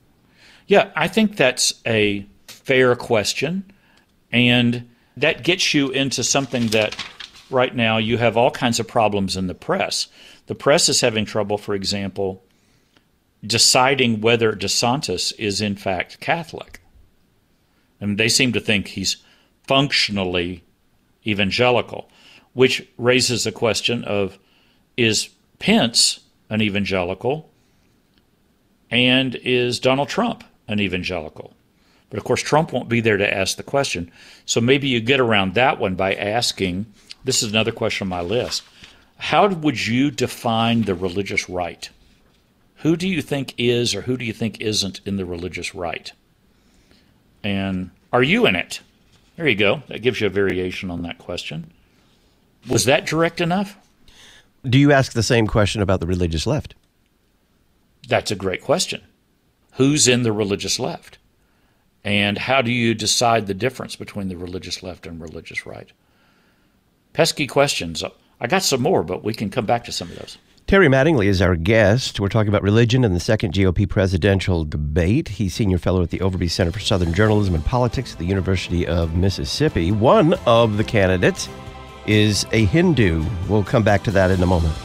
Yeah, 0.68 0.92
I 0.96 1.08
think 1.08 1.38
that's 1.38 1.74
a 1.86 2.26
fair 2.48 2.96
question. 2.96 3.64
And 4.32 4.90
that 5.16 5.44
gets 5.44 5.74
you 5.74 5.90
into 5.90 6.24
something 6.24 6.68
that 6.68 6.96
right 7.50 7.74
now 7.74 7.98
you 7.98 8.18
have 8.18 8.36
all 8.36 8.52
kinds 8.52 8.80
of 8.80 8.88
problems 8.88 9.38
in 9.38 9.48
the 9.48 9.56
press. 9.56 10.08
The 10.48 10.56
press 10.56 10.90
is 10.90 11.02
having 11.02 11.26
trouble, 11.26 11.58
for 11.58 11.74
example, 11.74 12.44
deciding 13.46 14.22
whether 14.22 14.54
DeSantis 14.54 15.34
is 15.38 15.62
in 15.62 15.76
fact 15.76 16.20
Catholic. 16.20 16.82
And 18.00 18.18
they 18.18 18.30
seem 18.30 18.54
to 18.54 18.60
think 18.60 18.90
he's 18.90 19.18
functionally 19.66 20.64
evangelical, 21.26 22.10
which 22.58 22.84
raises 22.98 23.44
the 23.44 23.52
question 23.52 24.04
of 24.06 24.40
is 24.98 25.30
Pence 25.60 26.22
an 26.50 26.60
evangelical? 26.60 27.52
And 28.90 29.36
is 29.36 29.80
Donald 29.80 30.10
Trump 30.10 30.44
an 30.68 30.80
evangelical? 30.80 31.54
But 32.10 32.18
of 32.18 32.24
course, 32.24 32.42
Trump 32.42 32.74
won't 32.74 32.90
be 32.90 33.00
there 33.00 33.18
to 33.18 33.32
ask 33.32 33.58
the 33.58 33.64
question. 33.64 34.12
So 34.48 34.60
maybe 34.60 34.88
you 34.88 35.00
get 35.00 35.20
around 35.20 35.54
that 35.54 35.80
one 35.80 35.94
by 35.94 36.16
asking 36.16 36.88
this 37.24 37.44
is 37.44 37.52
another 37.52 37.72
question 37.72 38.06
on 38.06 38.10
my 38.10 38.22
list. 38.22 38.64
How 39.18 39.48
would 39.48 39.86
you 39.86 40.10
define 40.10 40.82
the 40.82 40.96
religious 40.96 41.48
right? 41.48 41.88
Who 42.78 42.96
do 42.96 43.08
you 43.08 43.22
think 43.22 43.54
is 43.60 43.94
or 43.94 44.02
who 44.02 44.18
do 44.18 44.26
you 44.26 44.34
think 44.34 44.62
isn't 44.62 45.02
in 45.06 45.18
the 45.18 45.26
religious 45.28 45.76
right? 45.76 46.12
And 47.44 47.92
are 48.12 48.24
you 48.24 48.48
in 48.48 48.56
it? 48.56 48.82
There 49.36 49.48
you 49.48 49.56
go. 49.56 49.84
That 49.90 50.02
gives 50.02 50.20
you 50.20 50.26
a 50.26 50.32
variation 50.32 50.90
on 50.90 51.04
that 51.04 51.20
question. 51.20 51.72
Was 52.68 52.86
that 52.86 53.06
direct 53.06 53.42
enough? 53.42 53.78
Do 54.64 54.78
you 54.78 54.92
ask 54.92 55.14
the 55.14 55.24
same 55.24 55.48
question 55.48 55.82
about 55.82 56.00
the 56.00 56.08
religious 56.08 56.46
left? 56.46 56.76
That's 58.08 58.32
a 58.32 58.36
great 58.36 58.62
question. 58.62 59.02
Who's 59.74 60.08
in 60.08 60.24
the 60.24 60.32
religious 60.32 60.80
left? 60.80 61.18
And 62.04 62.38
how 62.38 62.62
do 62.62 62.72
you 62.72 62.94
decide 62.94 63.48
the 63.48 63.54
difference 63.54 63.96
between 63.96 64.30
the 64.30 64.38
religious 64.38 64.82
left 64.82 65.06
and 65.06 65.22
religious 65.22 65.66
right? 65.66 65.92
Pesky 67.14 67.48
questions. 67.48 68.04
I 68.40 68.48
got 68.48 68.64
some 68.64 68.82
more, 68.82 69.04
but 69.04 69.24
we 69.24 69.34
can 69.34 69.50
come 69.50 69.66
back 69.66 69.84
to 69.86 69.92
some 69.92 70.10
of 70.10 70.18
those. 70.18 70.38
Terry 70.68 70.88
Mattingly 70.88 71.28
is 71.28 71.42
our 71.42 71.56
guest. 71.56 72.20
We're 72.20 72.28
talking 72.28 72.50
about 72.50 72.62
religion 72.62 73.06
and 73.06 73.16
the 73.16 73.22
second 73.22 73.54
GOP 73.54 73.88
presidential 73.88 74.66
debate. 74.66 75.30
He's 75.30 75.54
senior 75.54 75.78
fellow 75.78 76.04
at 76.04 76.10
the 76.10 76.20
Overby 76.20 76.52
Center 76.52 76.72
for 76.72 76.80
Southern 76.80 77.14
Journalism 77.14 77.56
and 77.56 77.64
Politics 77.64 78.14
at 78.14 78.20
the 78.20 78.26
University 78.26 78.86
of 78.86 79.16
Mississippi. 79.16 79.92
One 79.92 80.34
of 80.46 80.76
the 80.76 80.84
candidates 80.84 81.48
is 82.08 82.46
a 82.52 82.66
Hindu. 82.66 83.24
We'll 83.48 83.64
come 83.64 83.84
back 83.84 84.04
to 84.04 84.12
that 84.12 84.32
in 84.32 84.42
a 84.42 84.48
moment. 84.48 84.76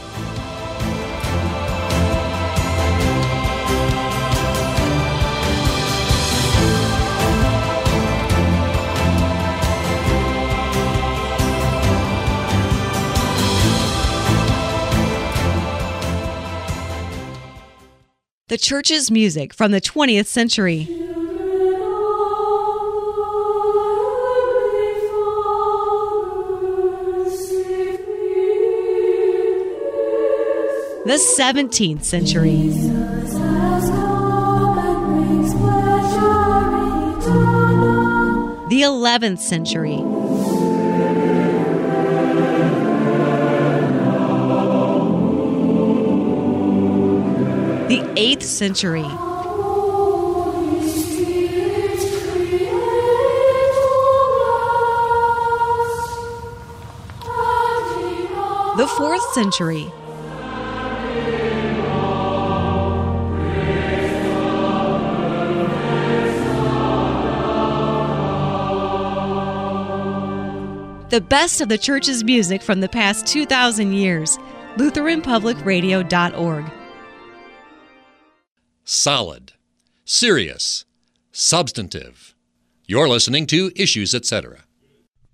the 18.53 18.57
church's 18.59 19.09
music 19.09 19.51
from 19.51 19.71
the 19.71 19.81
20th 19.81 20.27
century. 20.27 20.87
The 31.05 31.19
17th 31.37 32.03
century. 32.03 32.69
The 38.69 38.81
11th 38.81 39.39
century. 39.39 39.97
the 47.89 47.99
8th 48.15 48.43
century. 48.43 49.01
The 58.77 58.87
4th 58.87 59.33
century. 59.33 59.91
The 71.13 71.21
best 71.21 71.61
of 71.61 71.69
the 71.69 71.77
church's 71.77 72.23
music 72.23 72.63
from 72.63 72.81
the 72.81 72.89
past 72.89 73.27
2,000 73.27 73.93
years. 73.93 74.39
LutheranPublicRadio.org 74.77 76.71
solid, 78.83 79.53
serious, 80.05 80.85
substantive. 81.31 82.33
You're 82.87 83.07
listening 83.07 83.45
to 83.45 83.71
Issues, 83.75 84.15
etc. 84.15 84.63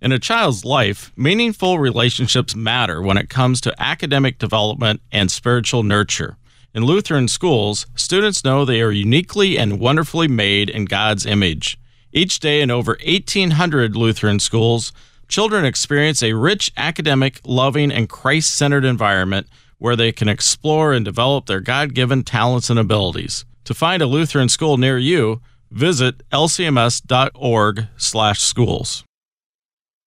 In 0.02 0.12
a 0.12 0.20
child's 0.20 0.66
life, 0.66 1.14
meaningful 1.16 1.80
relationships 1.80 2.58
matter 2.58 3.02
when 3.02 3.16
it 3.16 3.30
comes 3.30 3.62
to 3.62 3.82
academic 3.82 4.38
development 4.38 5.02
and 5.14 5.32
spiritual 5.32 5.84
nurture. 5.84 6.36
In 6.74 6.84
Lutheran 6.84 7.30
schools, 7.30 7.88
students 7.96 8.44
know 8.44 8.66
they 8.66 8.82
are 8.82 8.92
uniquely 8.92 9.58
and 9.58 9.80
wonderfully 9.80 10.28
made 10.28 10.70
in 10.70 10.84
God's 10.84 11.26
image. 11.26 11.80
Each 12.12 12.42
day 12.42 12.60
in 12.60 12.70
over 12.70 12.98
1,800 13.06 13.96
Lutheran 13.96 14.42
schools, 14.42 14.92
children 15.30 15.64
experience 15.64 16.22
a 16.22 16.34
rich 16.34 16.70
academic, 16.76 17.40
loving, 17.46 17.90
and 17.92 18.10
Christ 18.10 18.56
centered 18.56 18.84
environment 18.84 19.48
where 19.78 19.96
they 19.96 20.12
can 20.12 20.28
explore 20.28 20.92
and 20.92 21.06
develop 21.06 21.46
their 21.46 21.62
God 21.62 21.94
given 21.94 22.24
talents 22.24 22.70
and 22.70 22.78
abilities. 22.78 23.46
To 23.64 23.74
find 23.74 24.02
a 24.02 24.08
Lutheran 24.08 24.50
school 24.50 24.76
near 24.78 24.98
you, 24.98 25.40
visit 25.72 26.30
lcms.org/schools. 26.32 29.04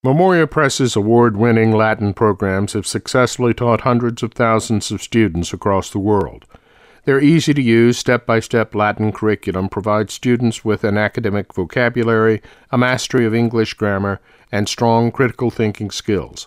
Memoria 0.04 0.48
Press's 0.48 0.96
award 0.96 1.36
winning 1.36 1.70
Latin 1.70 2.12
programs 2.12 2.72
have 2.72 2.88
successfully 2.88 3.54
taught 3.54 3.82
hundreds 3.82 4.24
of 4.24 4.34
thousands 4.34 4.90
of 4.90 5.00
students 5.00 5.52
across 5.52 5.90
the 5.90 6.00
world. 6.00 6.44
Their 7.04 7.20
easy 7.20 7.52
to 7.52 7.62
use, 7.62 7.98
step 7.98 8.26
by 8.26 8.38
step 8.38 8.76
Latin 8.76 9.10
curriculum 9.10 9.68
provides 9.68 10.14
students 10.14 10.64
with 10.64 10.84
an 10.84 10.96
academic 10.96 11.52
vocabulary, 11.52 12.40
a 12.70 12.78
mastery 12.78 13.26
of 13.26 13.34
English 13.34 13.74
grammar, 13.74 14.20
and 14.52 14.68
strong 14.68 15.10
critical 15.10 15.50
thinking 15.50 15.90
skills. 15.90 16.46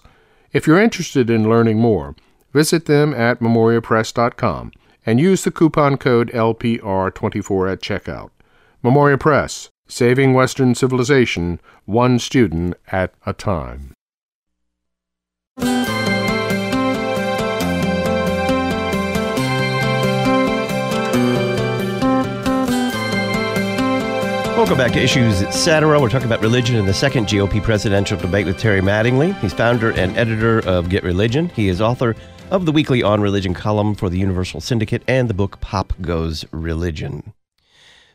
If 0.54 0.66
you're 0.66 0.80
interested 0.80 1.30
in 1.30 1.50
learning 1.50 1.80
more, 1.80 2.16
visit 2.54 2.86
them 2.86 3.14
at 3.14 3.42
memoriapress.com 3.42 4.72
and 5.06 5.20
use 5.20 5.44
the 5.44 5.52
coupon 5.52 5.98
code 5.98 6.32
LPR24 6.32 7.74
at 7.74 7.82
checkout. 7.82 8.30
Memoria 8.82 9.18
Press, 9.18 9.70
saving 9.88 10.34
Western 10.34 10.74
civilization 10.74 11.60
one 11.84 12.18
student 12.18 12.76
at 12.94 13.14
a 13.26 13.34
time. 13.34 13.94
Welcome 24.56 24.78
back 24.78 24.94
to 24.94 25.04
Issues 25.04 25.42
Etc. 25.42 26.00
We're 26.00 26.08
talking 26.08 26.28
about 26.28 26.40
religion 26.40 26.78
in 26.78 26.86
the 26.86 26.94
second 26.94 27.28
GOP 27.28 27.62
presidential 27.62 28.18
debate 28.18 28.46
with 28.46 28.58
Terry 28.58 28.80
Mattingly. 28.80 29.38
He's 29.40 29.52
founder 29.52 29.92
and 29.92 30.16
editor 30.18 30.60
of 30.60 30.88
Get 30.88 31.04
Religion. 31.04 31.50
He 31.50 31.68
is 31.68 31.82
author 31.82 32.16
of 32.52 32.66
the 32.66 32.72
weekly 32.72 33.04
On 33.04 33.20
Religion 33.20 33.54
column 33.54 33.96
for 33.96 34.10
the 34.10 34.18
Universal 34.18 34.62
Syndicate 34.62 35.04
and 35.10 35.30
the 35.30 35.34
book 35.34 35.60
Pop 35.60 35.92
Goes 36.00 36.46
Religion. 36.52 37.34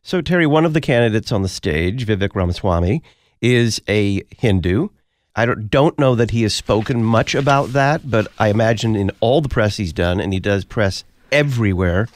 So, 0.03 0.23
Terry, 0.23 0.47
one 0.47 0.65
of 0.65 0.73
the 0.73 0.81
candidates 0.81 1.31
on 1.31 1.43
the 1.43 1.49
stage, 1.49 2.07
Vivek 2.07 2.35
Ramaswamy, 2.35 3.03
is 3.43 3.83
a 3.87 4.23
Hindu. 4.35 4.89
I 5.37 5.45
don't, 5.45 5.69
don't 5.69 5.99
know 5.99 6.15
that 6.15 6.31
he 6.31 6.43
has 6.45 6.55
spoken 6.55 7.05
much 7.05 7.35
about 7.35 7.75
that, 7.75 8.11
but 8.11 8.29
I 8.39 8.49
imagine 8.49 8.97
in 8.97 9.11
all 9.21 9.43
the 9.43 9.51
press 9.51 9.77
he's 9.77 9.93
done, 9.93 10.19
and 10.19 10.33
he 10.33 10.41
does 10.41 10.65
press 10.65 11.05
everywhere 11.31 12.09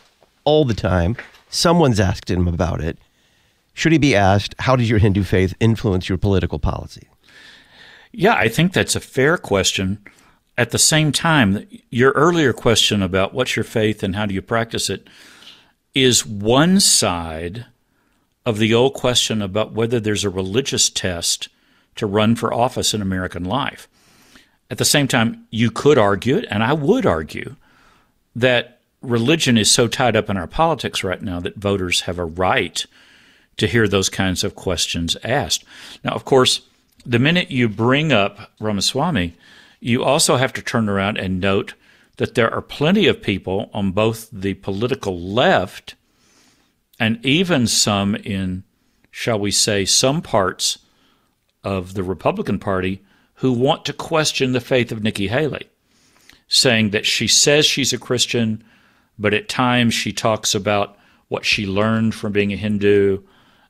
all 0.45 0.65
the 0.65 0.73
time, 0.73 1.15
someone's 1.51 2.01
asked 2.01 2.31
him 2.31 2.49
about 2.49 2.81
it. 2.81 2.97
Should 3.75 3.93
he 3.93 3.99
be 3.99 4.17
asked, 4.17 4.55
how 4.59 4.77
does 4.77 4.89
your 4.89 4.99
Hindu 4.99 5.23
faith 5.25 5.55
influence 5.61 6.09
your 6.09 6.19
political 6.19 6.59
policy? 6.59 7.09
Yeah, 8.13 8.35
I 8.35 8.49
think 8.49 8.73
that's 8.73 8.97
a 8.97 9.01
fair 9.01 9.37
question 9.37 9.99
at 10.57 10.71
the 10.71 10.79
same 10.79 11.11
time, 11.11 11.67
your 11.91 12.13
earlier 12.13 12.53
question 12.53 13.03
about 13.03 13.35
what's 13.35 13.57
your 13.57 13.65
faith 13.65 14.03
and 14.03 14.15
how 14.15 14.27
do 14.27 14.35
you 14.35 14.43
practice 14.43 14.89
it 14.89 15.09
is 15.95 16.25
one 16.25 16.81
side 16.81 17.67
of 18.47 18.59
the 18.59 18.75
old 18.75 18.95
question 18.95 19.43
about 19.43 19.73
whether 19.73 19.99
there's 19.99 20.25
a 20.25 20.31
religious 20.31 20.91
test 20.91 21.49
to 21.97 22.07
run 22.07 22.37
for 22.37 22.53
office 22.53 22.95
in 22.95 23.03
American 23.03 23.45
life. 23.45 23.89
At 24.71 24.79
the 24.79 24.85
same 24.85 25.09
time, 25.09 25.47
you 25.51 25.71
could 25.71 25.99
argue 25.99 26.37
it, 26.37 26.47
and 26.51 26.63
I 26.63 26.73
would 26.73 27.07
argue, 27.07 27.57
that 28.37 28.81
religion 29.03 29.57
is 29.57 29.71
so 29.71 29.87
tied 29.87 30.17
up 30.17 30.29
in 30.29 30.37
our 30.37 30.47
politics 30.47 31.05
right 31.05 31.23
now 31.23 31.41
that 31.41 31.57
voters 31.57 32.03
have 32.03 32.19
a 32.19 32.25
right 32.25 32.85
to 33.57 33.67
hear 33.67 33.87
those 33.87 34.09
kinds 34.09 34.45
of 34.45 34.55
questions 34.55 35.17
asked. 35.23 35.65
Now, 36.03 36.13
of 36.13 36.25
course, 36.25 36.63
the 37.07 37.19
minute 37.19 37.51
you 37.51 37.69
bring 37.69 38.13
up 38.13 38.51
Ramaswamy, 38.61 39.35
you 39.81 40.03
also 40.03 40.37
have 40.37 40.53
to 40.55 40.63
turn 40.63 40.89
around 40.89 41.19
and 41.19 41.41
note 41.41 41.75
that 42.17 42.35
there 42.35 42.53
are 42.53 42.63
plenty 42.63 43.07
of 43.07 43.23
people 43.23 43.71
on 43.73 43.93
both 43.93 44.29
the 44.33 44.55
political 44.55 45.19
left 45.19 45.95
and 46.99 47.25
even 47.25 47.67
some 47.67 48.15
in, 48.15 48.65
shall 49.11 49.39
we 49.39 49.51
say, 49.51 49.85
some 49.85 50.23
parts 50.23 50.79
of 51.63 51.95
the 51.95 52.03
Republican 52.03 52.59
Party 52.59 53.03
who 53.37 53.53
want 53.53 53.85
to 53.85 53.93
question 53.93 54.53
the 54.53 54.61
faith 54.61 54.93
of 54.93 55.03
Nikki 55.03 55.29
Haley, 55.29 55.69
saying 56.47 56.91
that 56.91 57.05
she 57.05 57.27
says 57.27 57.67
she's 57.67 57.93
a 57.93 57.99
Christian, 57.99 58.63
but 59.19 59.35
at 59.35 59.49
times 59.49 59.93
she 59.93 60.13
talks 60.13 60.55
about 60.55 60.97
what 61.29 61.45
she 61.45 61.67
learned 61.67 62.15
from 62.15 62.33
being 62.33 62.53
a 62.53 62.57
Hindu 62.57 63.23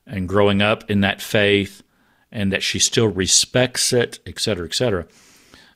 and 0.05 0.29
growing 0.29 0.61
up 0.61 0.89
in 0.89 1.01
that 1.01 1.21
faith, 1.21 1.83
and 2.31 2.51
that 2.51 2.63
she 2.63 2.79
still 2.79 3.07
respects 3.07 3.93
it, 3.93 4.19
et 4.25 4.39
cetera, 4.39 4.65
et 4.65 4.73
cetera. 4.73 5.05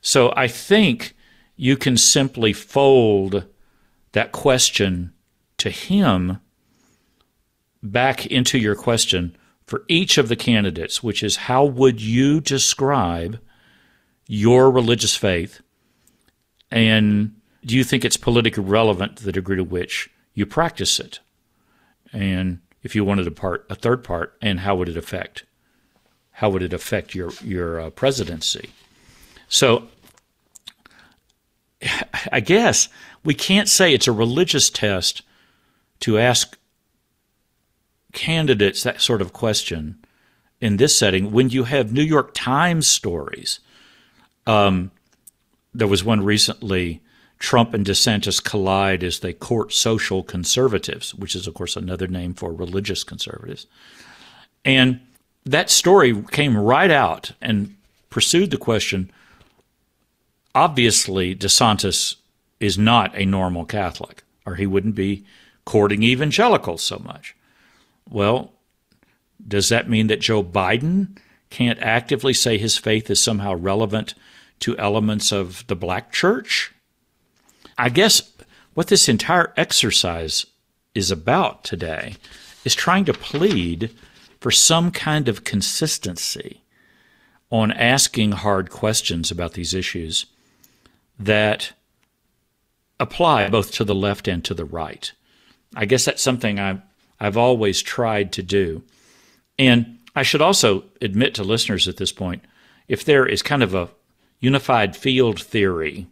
So 0.00 0.32
I 0.36 0.46
think 0.46 1.14
you 1.56 1.76
can 1.76 1.96
simply 1.96 2.52
fold 2.52 3.46
that 4.12 4.32
question 4.32 5.12
to 5.58 5.70
him 5.70 6.40
back 7.82 8.26
into 8.26 8.58
your 8.58 8.74
question 8.74 9.36
for 9.66 9.84
each 9.88 10.18
of 10.18 10.28
the 10.28 10.36
candidates, 10.36 11.02
which 11.02 11.22
is 11.22 11.36
how 11.36 11.64
would 11.64 12.00
you 12.00 12.40
describe 12.40 13.38
your 14.26 14.70
religious 14.70 15.16
faith 15.16 15.60
and 16.70 17.34
do 17.64 17.76
you 17.76 17.84
think 17.84 18.04
it's 18.04 18.16
politically 18.16 18.64
relevant 18.64 19.16
to 19.16 19.24
the 19.24 19.32
degree 19.32 19.56
to 19.56 19.64
which 19.64 20.10
you 20.34 20.46
practice 20.46 20.98
it? 21.00 21.20
And 22.12 22.60
if 22.82 22.94
you 22.94 23.04
wanted 23.04 23.26
a 23.26 23.30
part, 23.30 23.66
a 23.68 23.74
third 23.74 24.02
part, 24.04 24.36
and 24.40 24.60
how 24.60 24.76
would 24.76 24.88
it 24.88 24.96
affect? 24.96 25.44
How 26.32 26.50
would 26.50 26.62
it 26.62 26.72
affect 26.72 27.14
your 27.14 27.32
your 27.44 27.80
uh, 27.80 27.90
presidency? 27.90 28.70
So, 29.48 29.88
I 32.32 32.40
guess 32.40 32.88
we 33.24 33.34
can't 33.34 33.68
say 33.68 33.92
it's 33.92 34.08
a 34.08 34.12
religious 34.12 34.70
test 34.70 35.22
to 36.00 36.18
ask 36.18 36.56
candidates 38.12 38.82
that 38.82 39.00
sort 39.00 39.22
of 39.22 39.32
question 39.32 39.98
in 40.60 40.76
this 40.76 40.96
setting 40.96 41.32
when 41.32 41.50
you 41.50 41.64
have 41.64 41.92
New 41.92 42.02
York 42.02 42.32
Times 42.34 42.86
stories. 42.86 43.60
Um, 44.46 44.90
there 45.74 45.86
was 45.86 46.02
one 46.02 46.24
recently 46.24 47.00
Trump 47.40 47.74
and 47.74 47.84
DeSantis 47.84 48.42
collide 48.42 49.02
as 49.02 49.20
they 49.20 49.32
court 49.32 49.72
social 49.72 50.22
conservatives, 50.22 51.14
which 51.14 51.34
is, 51.34 51.46
of 51.46 51.54
course, 51.54 51.74
another 51.74 52.06
name 52.06 52.34
for 52.34 52.52
religious 52.52 53.02
conservatives. 53.02 53.66
And 54.64 55.00
that 55.44 55.70
story 55.70 56.22
came 56.30 56.56
right 56.56 56.90
out 56.90 57.32
and 57.40 57.74
pursued 58.10 58.50
the 58.50 58.58
question 58.58 59.10
obviously, 60.54 61.34
DeSantis 61.34 62.16
is 62.58 62.76
not 62.76 63.16
a 63.16 63.24
normal 63.24 63.64
Catholic, 63.64 64.22
or 64.44 64.56
he 64.56 64.66
wouldn't 64.66 64.94
be 64.94 65.24
courting 65.64 66.02
evangelicals 66.02 66.82
so 66.82 66.98
much. 66.98 67.36
Well, 68.08 68.52
does 69.46 69.68
that 69.68 69.88
mean 69.88 70.08
that 70.08 70.20
Joe 70.20 70.42
Biden 70.42 71.16
can't 71.48 71.78
actively 71.80 72.34
say 72.34 72.58
his 72.58 72.76
faith 72.76 73.10
is 73.10 73.22
somehow 73.22 73.54
relevant 73.54 74.14
to 74.60 74.76
elements 74.76 75.32
of 75.32 75.64
the 75.68 75.76
black 75.76 76.12
church? 76.12 76.72
I 77.80 77.88
guess 77.88 78.30
what 78.74 78.88
this 78.88 79.08
entire 79.08 79.54
exercise 79.56 80.44
is 80.94 81.10
about 81.10 81.64
today 81.64 82.16
is 82.62 82.74
trying 82.74 83.06
to 83.06 83.14
plead 83.14 83.90
for 84.38 84.50
some 84.50 84.90
kind 84.90 85.28
of 85.28 85.44
consistency 85.44 86.60
on 87.50 87.72
asking 87.72 88.32
hard 88.32 88.68
questions 88.68 89.30
about 89.30 89.54
these 89.54 89.72
issues 89.72 90.26
that 91.18 91.72
apply 93.00 93.48
both 93.48 93.72
to 93.72 93.84
the 93.84 93.94
left 93.94 94.28
and 94.28 94.44
to 94.44 94.52
the 94.52 94.66
right. 94.66 95.12
I 95.74 95.86
guess 95.86 96.04
that's 96.04 96.22
something 96.22 96.58
I've, 96.58 96.82
I've 97.18 97.38
always 97.38 97.80
tried 97.80 98.30
to 98.34 98.42
do. 98.42 98.82
And 99.58 100.00
I 100.14 100.22
should 100.22 100.42
also 100.42 100.84
admit 101.00 101.34
to 101.36 101.44
listeners 101.44 101.88
at 101.88 101.96
this 101.96 102.12
point 102.12 102.44
if 102.88 103.06
there 103.06 103.24
is 103.24 103.40
kind 103.40 103.62
of 103.62 103.74
a 103.74 103.88
unified 104.38 104.94
field 104.94 105.40
theory 105.40 106.08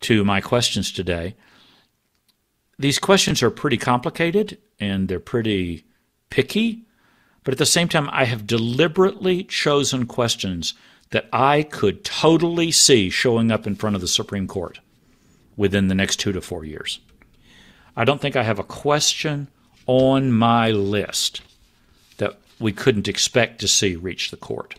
to 0.00 0.24
my 0.24 0.40
questions 0.40 0.90
today, 0.90 1.34
these 2.78 2.98
questions 2.98 3.42
are 3.42 3.50
pretty 3.50 3.76
complicated 3.76 4.58
and 4.78 5.08
they're 5.08 5.20
pretty 5.20 5.84
picky. 6.30 6.86
But 7.44 7.52
at 7.52 7.58
the 7.58 7.66
same 7.66 7.88
time, 7.88 8.08
I 8.12 8.24
have 8.24 8.46
deliberately 8.46 9.44
chosen 9.44 10.06
questions 10.06 10.74
that 11.10 11.28
I 11.32 11.62
could 11.62 12.04
totally 12.04 12.70
see 12.70 13.10
showing 13.10 13.50
up 13.50 13.66
in 13.66 13.74
front 13.74 13.96
of 13.96 14.02
the 14.02 14.08
Supreme 14.08 14.46
Court 14.46 14.80
within 15.56 15.88
the 15.88 15.94
next 15.94 16.16
two 16.16 16.32
to 16.32 16.40
four 16.40 16.64
years. 16.64 17.00
I 17.96 18.04
don't 18.04 18.20
think 18.20 18.36
I 18.36 18.44
have 18.44 18.58
a 18.58 18.64
question 18.64 19.48
on 19.86 20.32
my 20.32 20.70
list 20.70 21.42
that 22.18 22.38
we 22.58 22.72
couldn't 22.72 23.08
expect 23.08 23.60
to 23.60 23.68
see 23.68 23.96
reach 23.96 24.30
the 24.30 24.36
court. 24.36 24.76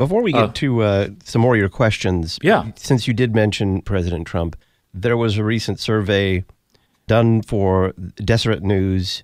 Before 0.00 0.22
we 0.22 0.32
get 0.32 0.42
Uh, 0.42 0.52
to 0.54 0.80
uh, 0.82 1.08
some 1.24 1.42
more 1.42 1.54
of 1.56 1.60
your 1.60 1.68
questions, 1.68 2.38
Yeah. 2.42 2.70
since 2.74 3.06
you 3.06 3.12
did 3.12 3.34
mention 3.34 3.82
President 3.82 4.26
Trump, 4.26 4.56
there 4.94 5.14
was 5.14 5.36
a 5.36 5.44
recent 5.44 5.78
survey 5.78 6.42
done 7.06 7.42
for 7.42 7.92
Deseret 8.16 8.62
News 8.62 9.22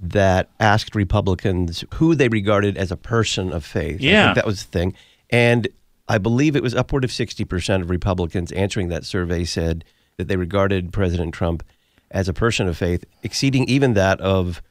that 0.00 0.48
asked 0.58 0.94
Republicans 0.94 1.84
who 1.96 2.14
they 2.14 2.28
regarded 2.28 2.78
as 2.78 2.90
a 2.90 2.96
person 2.96 3.52
of 3.52 3.62
faith. 3.62 4.00
I 4.00 4.04
Yeah. 4.04 4.24
think 4.28 4.36
that 4.36 4.46
was 4.46 4.62
the 4.64 4.70
thing. 4.78 4.94
And 5.28 5.68
I 6.08 6.16
believe 6.16 6.56
it 6.56 6.62
was 6.62 6.74
upward 6.74 7.04
of 7.04 7.12
60% 7.12 7.82
of 7.82 7.90
Republicans 7.90 8.50
answering 8.52 8.88
that 8.88 9.04
survey 9.04 9.44
said 9.44 9.84
that 10.16 10.28
they 10.28 10.36
regarded 10.36 10.94
President 10.94 11.34
Trump 11.34 11.62
as 12.10 12.26
a 12.26 12.32
person 12.32 12.68
of 12.68 12.78
faith, 12.78 13.04
exceeding 13.22 13.68
even 13.68 13.92
that 13.92 14.18
of, 14.22 14.62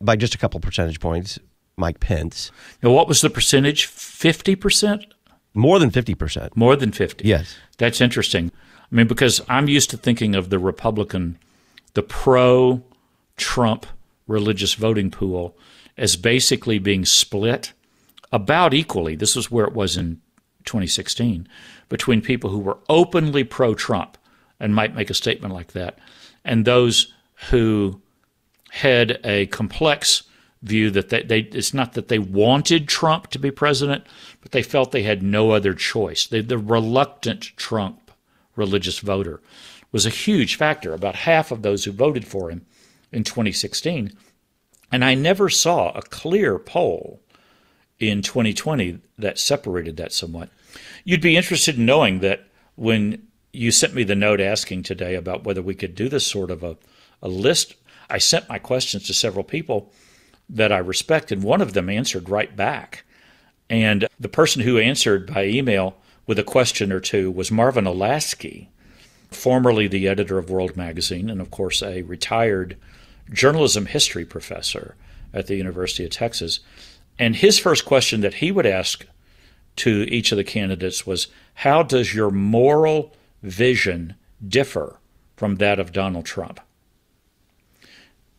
by 0.00 0.16
just 0.16 0.34
a 0.34 0.38
couple 0.38 0.60
percentage 0.60 0.98
points, 0.98 1.38
Mike 1.76 2.00
Pence. 2.00 2.50
Now, 2.82 2.90
what 2.90 3.08
was 3.08 3.20
the 3.20 3.30
percentage? 3.30 3.86
50%? 3.86 5.04
More 5.54 5.78
than 5.78 5.90
50%. 5.90 6.56
More 6.56 6.76
than 6.76 6.92
50. 6.92 7.26
Yes. 7.26 7.56
That's 7.78 8.00
interesting. 8.00 8.50
I 8.90 8.94
mean, 8.94 9.06
because 9.06 9.40
I'm 9.48 9.68
used 9.68 9.90
to 9.90 9.96
thinking 9.96 10.34
of 10.34 10.50
the 10.50 10.58
Republican, 10.58 11.38
the 11.94 12.02
pro 12.02 12.82
Trump 13.36 13.86
religious 14.26 14.74
voting 14.74 15.10
pool 15.10 15.56
as 15.96 16.16
basically 16.16 16.78
being 16.78 17.04
split 17.04 17.72
about 18.32 18.74
equally. 18.74 19.14
This 19.14 19.36
is 19.36 19.50
where 19.50 19.64
it 19.64 19.74
was 19.74 19.96
in 19.96 20.20
2016 20.64 21.48
between 21.88 22.20
people 22.20 22.50
who 22.50 22.58
were 22.58 22.78
openly 22.88 23.44
pro 23.44 23.74
Trump 23.74 24.18
and 24.58 24.74
might 24.74 24.94
make 24.94 25.10
a 25.10 25.14
statement 25.14 25.52
like 25.52 25.72
that, 25.72 25.98
and 26.44 26.64
those 26.64 27.12
who 27.50 28.00
had 28.70 29.20
a 29.24 29.46
complex 29.46 30.24
view 30.64 30.90
that 30.90 31.10
they, 31.10 31.22
they 31.22 31.40
it's 31.40 31.74
not 31.74 31.92
that 31.92 32.08
they 32.08 32.18
wanted 32.18 32.88
Trump 32.88 33.28
to 33.28 33.38
be 33.38 33.50
president, 33.50 34.04
but 34.40 34.52
they 34.52 34.62
felt 34.62 34.90
they 34.90 35.02
had 35.02 35.22
no 35.22 35.50
other 35.50 35.74
choice. 35.74 36.26
They, 36.26 36.40
the 36.40 36.58
reluctant 36.58 37.52
Trump 37.56 38.10
religious 38.56 38.98
voter 38.98 39.40
was 39.92 40.06
a 40.06 40.10
huge 40.10 40.56
factor. 40.56 40.94
About 40.94 41.14
half 41.14 41.50
of 41.50 41.62
those 41.62 41.84
who 41.84 41.92
voted 41.92 42.26
for 42.26 42.50
him 42.50 42.64
in 43.12 43.24
2016, 43.24 44.12
and 44.90 45.04
I 45.04 45.14
never 45.14 45.48
saw 45.48 45.90
a 45.92 46.02
clear 46.02 46.58
poll 46.58 47.20
in 47.98 48.22
2020 48.22 48.98
that 49.18 49.38
separated 49.38 49.96
that 49.98 50.12
somewhat. 50.12 50.50
You'd 51.04 51.20
be 51.20 51.36
interested 51.36 51.78
in 51.78 51.86
knowing 51.86 52.20
that 52.20 52.48
when 52.74 53.28
you 53.52 53.70
sent 53.70 53.94
me 53.94 54.02
the 54.02 54.16
note 54.16 54.40
asking 54.40 54.82
today 54.82 55.14
about 55.14 55.44
whether 55.44 55.62
we 55.62 55.74
could 55.74 55.94
do 55.94 56.08
this 56.08 56.26
sort 56.26 56.50
of 56.50 56.64
a, 56.64 56.76
a 57.22 57.28
list, 57.28 57.74
I 58.10 58.18
sent 58.18 58.48
my 58.48 58.58
questions 58.58 59.06
to 59.06 59.14
several 59.14 59.44
people 59.44 59.92
that 60.48 60.72
I 60.72 60.78
respect, 60.78 61.32
and 61.32 61.42
one 61.42 61.60
of 61.60 61.72
them 61.72 61.88
answered 61.88 62.28
right 62.28 62.54
back. 62.54 63.04
And 63.70 64.06
the 64.20 64.28
person 64.28 64.62
who 64.62 64.78
answered 64.78 65.32
by 65.32 65.46
email 65.46 65.96
with 66.26 66.38
a 66.38 66.44
question 66.44 66.92
or 66.92 67.00
two 67.00 67.30
was 67.30 67.50
Marvin 67.50 67.84
Olasky, 67.86 68.68
formerly 69.30 69.88
the 69.88 70.06
editor 70.06 70.38
of 70.38 70.50
World 70.50 70.76
Magazine, 70.76 71.30
and 71.30 71.40
of 71.40 71.50
course 71.50 71.82
a 71.82 72.02
retired 72.02 72.76
journalism 73.30 73.86
history 73.86 74.24
professor 74.24 74.94
at 75.32 75.46
the 75.46 75.56
University 75.56 76.04
of 76.04 76.10
Texas. 76.10 76.60
And 77.18 77.36
his 77.36 77.58
first 77.58 77.84
question 77.84 78.20
that 78.20 78.34
he 78.34 78.52
would 78.52 78.66
ask 78.66 79.06
to 79.76 80.06
each 80.08 80.30
of 80.30 80.36
the 80.36 80.44
candidates 80.44 81.06
was 81.06 81.28
How 81.54 81.82
does 81.82 82.14
your 82.14 82.30
moral 82.30 83.14
vision 83.42 84.14
differ 84.46 84.98
from 85.36 85.56
that 85.56 85.78
of 85.78 85.92
Donald 85.92 86.26
Trump? 86.26 86.60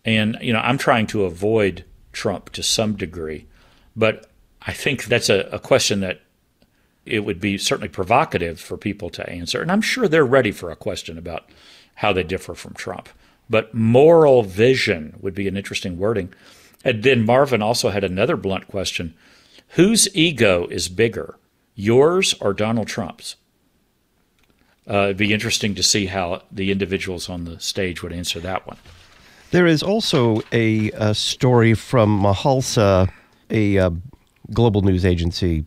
And, 0.04 0.38
you 0.40 0.54
know, 0.54 0.60
I'm 0.60 0.78
trying 0.78 1.08
to 1.08 1.26
avoid 1.26 1.84
Trump 2.16 2.50
to 2.52 2.64
some 2.64 2.96
degree, 2.96 3.46
but 3.96 4.28
I 4.62 4.74
think 4.74 5.06
that's 5.06 5.30
a, 5.30 5.42
a 5.52 5.60
question 5.60 6.00
that 6.00 6.22
it 7.06 7.20
would 7.20 7.40
be 7.40 7.58
certainly 7.58 7.88
provocative 7.88 8.60
for 8.60 8.78
people 8.78 9.10
to 9.12 9.30
answer. 9.30 9.62
And 9.62 9.72
I'm 9.72 9.82
sure 9.82 10.08
they're 10.08 10.26
ready 10.26 10.52
for 10.52 10.72
a 10.72 10.76
question 10.76 11.18
about 11.18 11.50
how 11.96 12.12
they 12.12 12.24
differ 12.24 12.56
from 12.56 12.74
Trump. 12.74 13.10
But 13.48 13.74
moral 13.74 14.42
vision 14.42 15.16
would 15.22 15.36
be 15.36 15.48
an 15.48 15.56
interesting 15.56 16.00
wording. 16.00 16.34
And 16.84 17.04
then 17.04 17.26
Marvin 17.26 17.62
also 17.62 17.90
had 17.90 18.04
another 18.04 18.36
blunt 18.36 18.68
question 18.68 19.14
Whose 19.70 20.14
ego 20.16 20.68
is 20.68 20.90
bigger, 20.90 21.38
yours 21.76 22.34
or 22.42 22.54
Donald 22.54 22.88
Trump's? 22.88 23.36
Uh, 24.90 25.06
it'd 25.06 25.18
be 25.18 25.34
interesting 25.34 25.74
to 25.76 25.84
see 25.84 26.06
how 26.06 26.44
the 26.52 26.72
individuals 26.72 27.30
on 27.30 27.46
the 27.46 27.60
stage 27.60 28.04
would 28.04 28.14
answer 28.14 28.40
that 28.40 28.68
one. 28.68 28.78
There 29.56 29.68
is 29.68 29.82
also 29.82 30.42
a, 30.52 30.92
a 30.92 31.16
story 31.16 31.76
from 31.76 32.22
Mahalsa, 32.22 33.10
a 33.50 33.78
uh, 33.78 33.92
global 34.52 34.82
news 34.82 35.06
agency, 35.06 35.64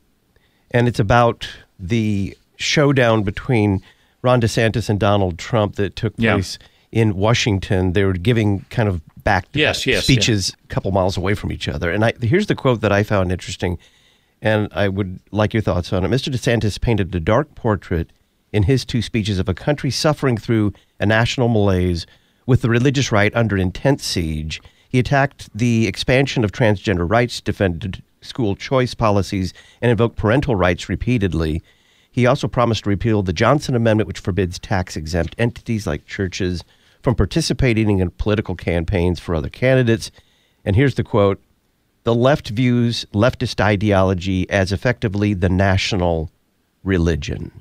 and 0.73 0.87
it's 0.87 0.99
about 1.01 1.49
the 1.79 2.37
showdown 2.57 3.23
between 3.23 3.81
Ron 4.21 4.43
DeSantis 4.43 4.91
and 4.91 5.01
Donald 5.01 5.39
Trump 5.39 5.77
that 5.77 5.97
took 5.97 6.13
Yeah. 6.19 6.35
place 6.35 6.59
in 6.93 7.17
Washington. 7.17 7.95
They 7.95 8.05
were 8.05 8.13
giving 8.13 8.67
kind 8.69 8.91
of 8.91 9.01
back 9.25 9.47
Yes, 9.55 9.87
yes, 9.87 10.05
speeches 10.05 10.55
a 10.65 10.67
couple 10.67 10.91
miles 10.93 11.17
away 11.17 11.33
from 11.33 11.51
each 11.51 11.67
other. 11.67 11.91
And 11.91 12.05
I, 12.05 12.13
here's 12.21 12.49
the 12.49 12.55
quote 12.55 12.83
that 12.83 12.93
I 12.93 13.03
found 13.03 13.33
interesting, 13.33 13.79
and 14.43 14.69
I 14.73 14.89
would 14.89 15.19
like 15.31 15.55
your 15.55 15.63
thoughts 15.63 15.95
on 15.95 16.05
it. 16.05 16.09
Mr. 16.09 16.31
DeSantis 16.31 16.79
painted 16.79 17.15
a 17.15 17.21
dark 17.21 17.55
portrait 17.55 18.11
in 18.53 18.65
his 18.65 18.85
two 18.85 19.01
speeches 19.01 19.39
of 19.39 19.49
a 19.49 19.55
country 19.55 19.91
suffering 19.91 20.37
through 20.37 20.75
a 21.01 21.07
national 21.07 21.49
malaise 21.49 22.07
with 22.49 22.63
the 22.63 22.71
religious 22.71 23.13
right 23.13 23.37
under 23.37 23.59
intense 23.59 24.03
siege. 24.03 24.63
He 24.89 24.99
attacked 24.99 25.51
the 25.55 25.87
expansion 25.87 26.45
of 26.45 26.51
transgender 26.51 27.09
rights, 27.09 27.43
defended 27.43 28.03
school 28.23 28.57
choice 28.57 28.95
policies, 28.95 29.53
and 29.83 29.91
invoked 29.91 30.17
parental 30.17 30.57
rights 30.57 30.89
repeatedly. 30.89 31.63
He 32.11 32.25
also 32.25 32.49
promised 32.49 32.85
to 32.85 32.89
repeal 32.89 33.23
the 33.23 33.35
Johnson 33.35 33.77
Amendment, 33.77 34.09
which 34.09 34.19
forbids 34.19 34.59
tax 34.59 34.97
exempt 34.97 35.35
entities 35.37 35.87
like 35.87 36.07
churches 36.07 36.65
from 37.03 37.15
participating 37.15 37.99
in 37.99 38.11
political 38.13 38.55
campaigns 38.55 39.21
for 39.21 39.35
other 39.35 39.51
candidates. 39.51 40.11
And 40.65 40.75
here's 40.75 40.95
the 40.95 41.05
quote 41.05 41.43
The 42.05 42.15
left 42.15 42.49
views 42.49 43.05
leftist 43.13 43.61
ideology 43.61 44.49
as 44.49 44.73
effectively 44.73 45.35
the 45.35 45.51
national 45.51 46.31
religion. 46.83 47.61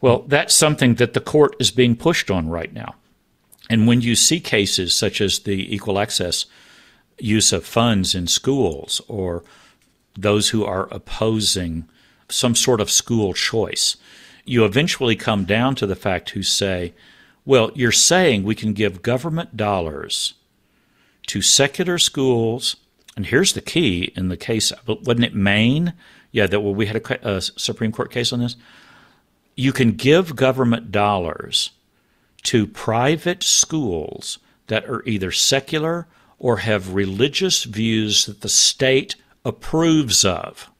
Well, 0.00 0.24
that's 0.26 0.52
something 0.52 0.96
that 0.96 1.12
the 1.12 1.20
court 1.20 1.54
is 1.60 1.70
being 1.70 1.94
pushed 1.94 2.28
on 2.28 2.48
right 2.48 2.72
now. 2.72 2.96
And 3.68 3.86
when 3.86 4.00
you 4.00 4.14
see 4.14 4.40
cases 4.40 4.94
such 4.94 5.20
as 5.20 5.40
the 5.40 5.74
equal 5.74 5.98
access 5.98 6.46
use 7.18 7.52
of 7.52 7.66
funds 7.66 8.14
in 8.14 8.26
schools 8.26 9.00
or 9.08 9.44
those 10.16 10.50
who 10.50 10.64
are 10.64 10.88
opposing 10.90 11.88
some 12.28 12.54
sort 12.54 12.80
of 12.80 12.90
school 12.90 13.34
choice, 13.34 13.96
you 14.44 14.64
eventually 14.64 15.16
come 15.16 15.44
down 15.44 15.74
to 15.76 15.86
the 15.86 15.96
fact 15.96 16.30
who 16.30 16.42
say, 16.42 16.94
well, 17.44 17.70
you're 17.74 17.92
saying 17.92 18.42
we 18.42 18.54
can 18.54 18.72
give 18.72 19.02
government 19.02 19.56
dollars 19.56 20.34
to 21.26 21.42
secular 21.42 21.98
schools, 21.98 22.76
and 23.16 23.26
here's 23.26 23.52
the 23.52 23.60
key 23.60 24.12
in 24.16 24.28
the 24.28 24.36
case, 24.36 24.72
wasn't 24.86 25.24
it 25.24 25.34
Maine? 25.34 25.92
Yeah, 26.32 26.46
that 26.46 26.60
well, 26.60 26.74
we 26.74 26.86
had 26.86 26.96
a, 26.96 27.36
a 27.36 27.40
Supreme 27.40 27.92
Court 27.92 28.10
case 28.10 28.32
on 28.32 28.40
this. 28.40 28.56
You 29.54 29.72
can 29.72 29.92
give 29.92 30.36
government 30.36 30.90
dollars 30.90 31.70
to 32.44 32.66
private 32.66 33.42
schools 33.42 34.38
that 34.68 34.88
are 34.88 35.02
either 35.06 35.32
secular 35.32 36.06
or 36.38 36.58
have 36.58 36.94
religious 36.94 37.64
views 37.64 38.26
that 38.26 38.42
the 38.42 38.48
state 38.48 39.16
approves 39.44 40.24
of 40.24 40.70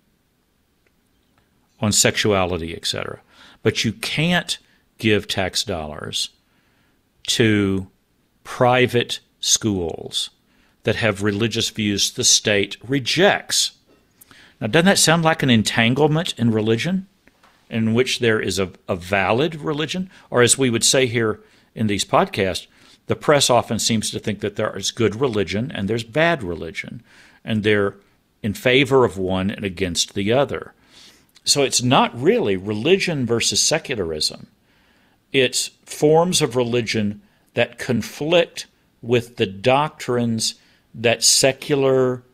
on 1.80 1.92
sexuality, 1.92 2.74
etc. 2.74 3.20
But 3.62 3.84
you 3.84 3.92
can't 3.92 4.58
give 4.98 5.28
tax 5.28 5.62
dollars 5.64 6.30
to 7.28 7.88
private 8.44 9.20
schools 9.40 10.30
that 10.84 10.96
have 10.96 11.22
religious 11.22 11.70
views 11.70 12.10
the 12.12 12.24
state 12.24 12.76
rejects. 12.86 13.72
Now, 14.60 14.68
doesn't 14.68 14.86
that 14.86 14.98
sound 14.98 15.22
like 15.22 15.42
an 15.42 15.50
entanglement 15.50 16.34
in 16.38 16.50
religion 16.50 17.06
in 17.70 17.94
which 17.94 18.18
there 18.18 18.40
is 18.40 18.58
a, 18.58 18.70
a 18.88 18.96
valid 18.96 19.56
religion? 19.56 20.10
Or, 20.30 20.42
as 20.42 20.56
we 20.56 20.70
would 20.70 20.84
say 20.84 21.06
here 21.06 21.40
in 21.78 21.86
these 21.86 22.04
podcasts, 22.04 22.66
the 23.06 23.16
press 23.16 23.48
often 23.48 23.78
seems 23.78 24.10
to 24.10 24.18
think 24.18 24.40
that 24.40 24.56
there 24.56 24.76
is 24.76 24.90
good 24.90 25.14
religion 25.14 25.70
and 25.72 25.88
there's 25.88 26.04
bad 26.04 26.42
religion, 26.42 27.02
and 27.44 27.62
they're 27.62 27.94
in 28.42 28.52
favor 28.52 29.04
of 29.04 29.16
one 29.16 29.50
and 29.50 29.64
against 29.64 30.14
the 30.14 30.32
other. 30.32 30.74
So 31.44 31.62
it's 31.62 31.82
not 31.82 32.20
really 32.20 32.56
religion 32.56 33.24
versus 33.24 33.62
secularism. 33.62 34.48
It's 35.32 35.68
forms 35.86 36.42
of 36.42 36.56
religion 36.56 37.22
that 37.54 37.78
conflict 37.78 38.66
with 39.00 39.36
the 39.36 39.46
doctrines 39.46 40.56
that 40.94 41.22
secular 41.22 42.24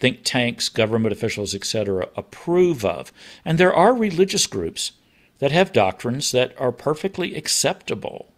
think 0.00 0.20
tanks, 0.24 0.68
government 0.68 1.12
officials, 1.12 1.54
etc., 1.54 2.08
approve 2.16 2.84
of. 2.84 3.12
And 3.44 3.56
there 3.56 3.74
are 3.74 3.94
religious 3.94 4.46
groups 4.46 4.92
that 5.38 5.52
have 5.52 5.72
doctrines 5.72 6.32
that 6.32 6.54
are 6.58 6.72
perfectly 6.72 7.36
acceptable 7.36 8.29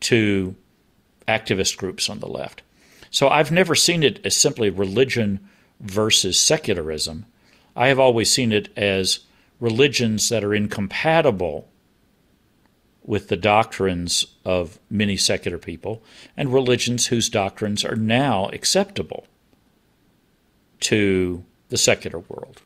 to 0.00 0.54
activist 1.28 1.76
groups 1.76 2.08
on 2.08 2.20
the 2.20 2.28
left. 2.28 2.62
So 3.10 3.28
I've 3.28 3.52
never 3.52 3.74
seen 3.74 4.02
it 4.02 4.24
as 4.24 4.36
simply 4.36 4.70
religion 4.70 5.40
versus 5.80 6.38
secularism. 6.38 7.26
I 7.74 7.88
have 7.88 7.98
always 7.98 8.30
seen 8.32 8.52
it 8.52 8.68
as 8.76 9.20
religions 9.58 10.28
that 10.28 10.44
are 10.44 10.54
incompatible 10.54 11.68
with 13.02 13.28
the 13.28 13.36
doctrines 13.36 14.26
of 14.44 14.78
many 14.90 15.16
secular 15.16 15.58
people 15.58 16.02
and 16.36 16.52
religions 16.52 17.06
whose 17.06 17.28
doctrines 17.28 17.84
are 17.84 17.96
now 17.96 18.48
acceptable 18.50 19.26
to 20.80 21.44
the 21.68 21.76
secular 21.76 22.18
world. 22.18 22.62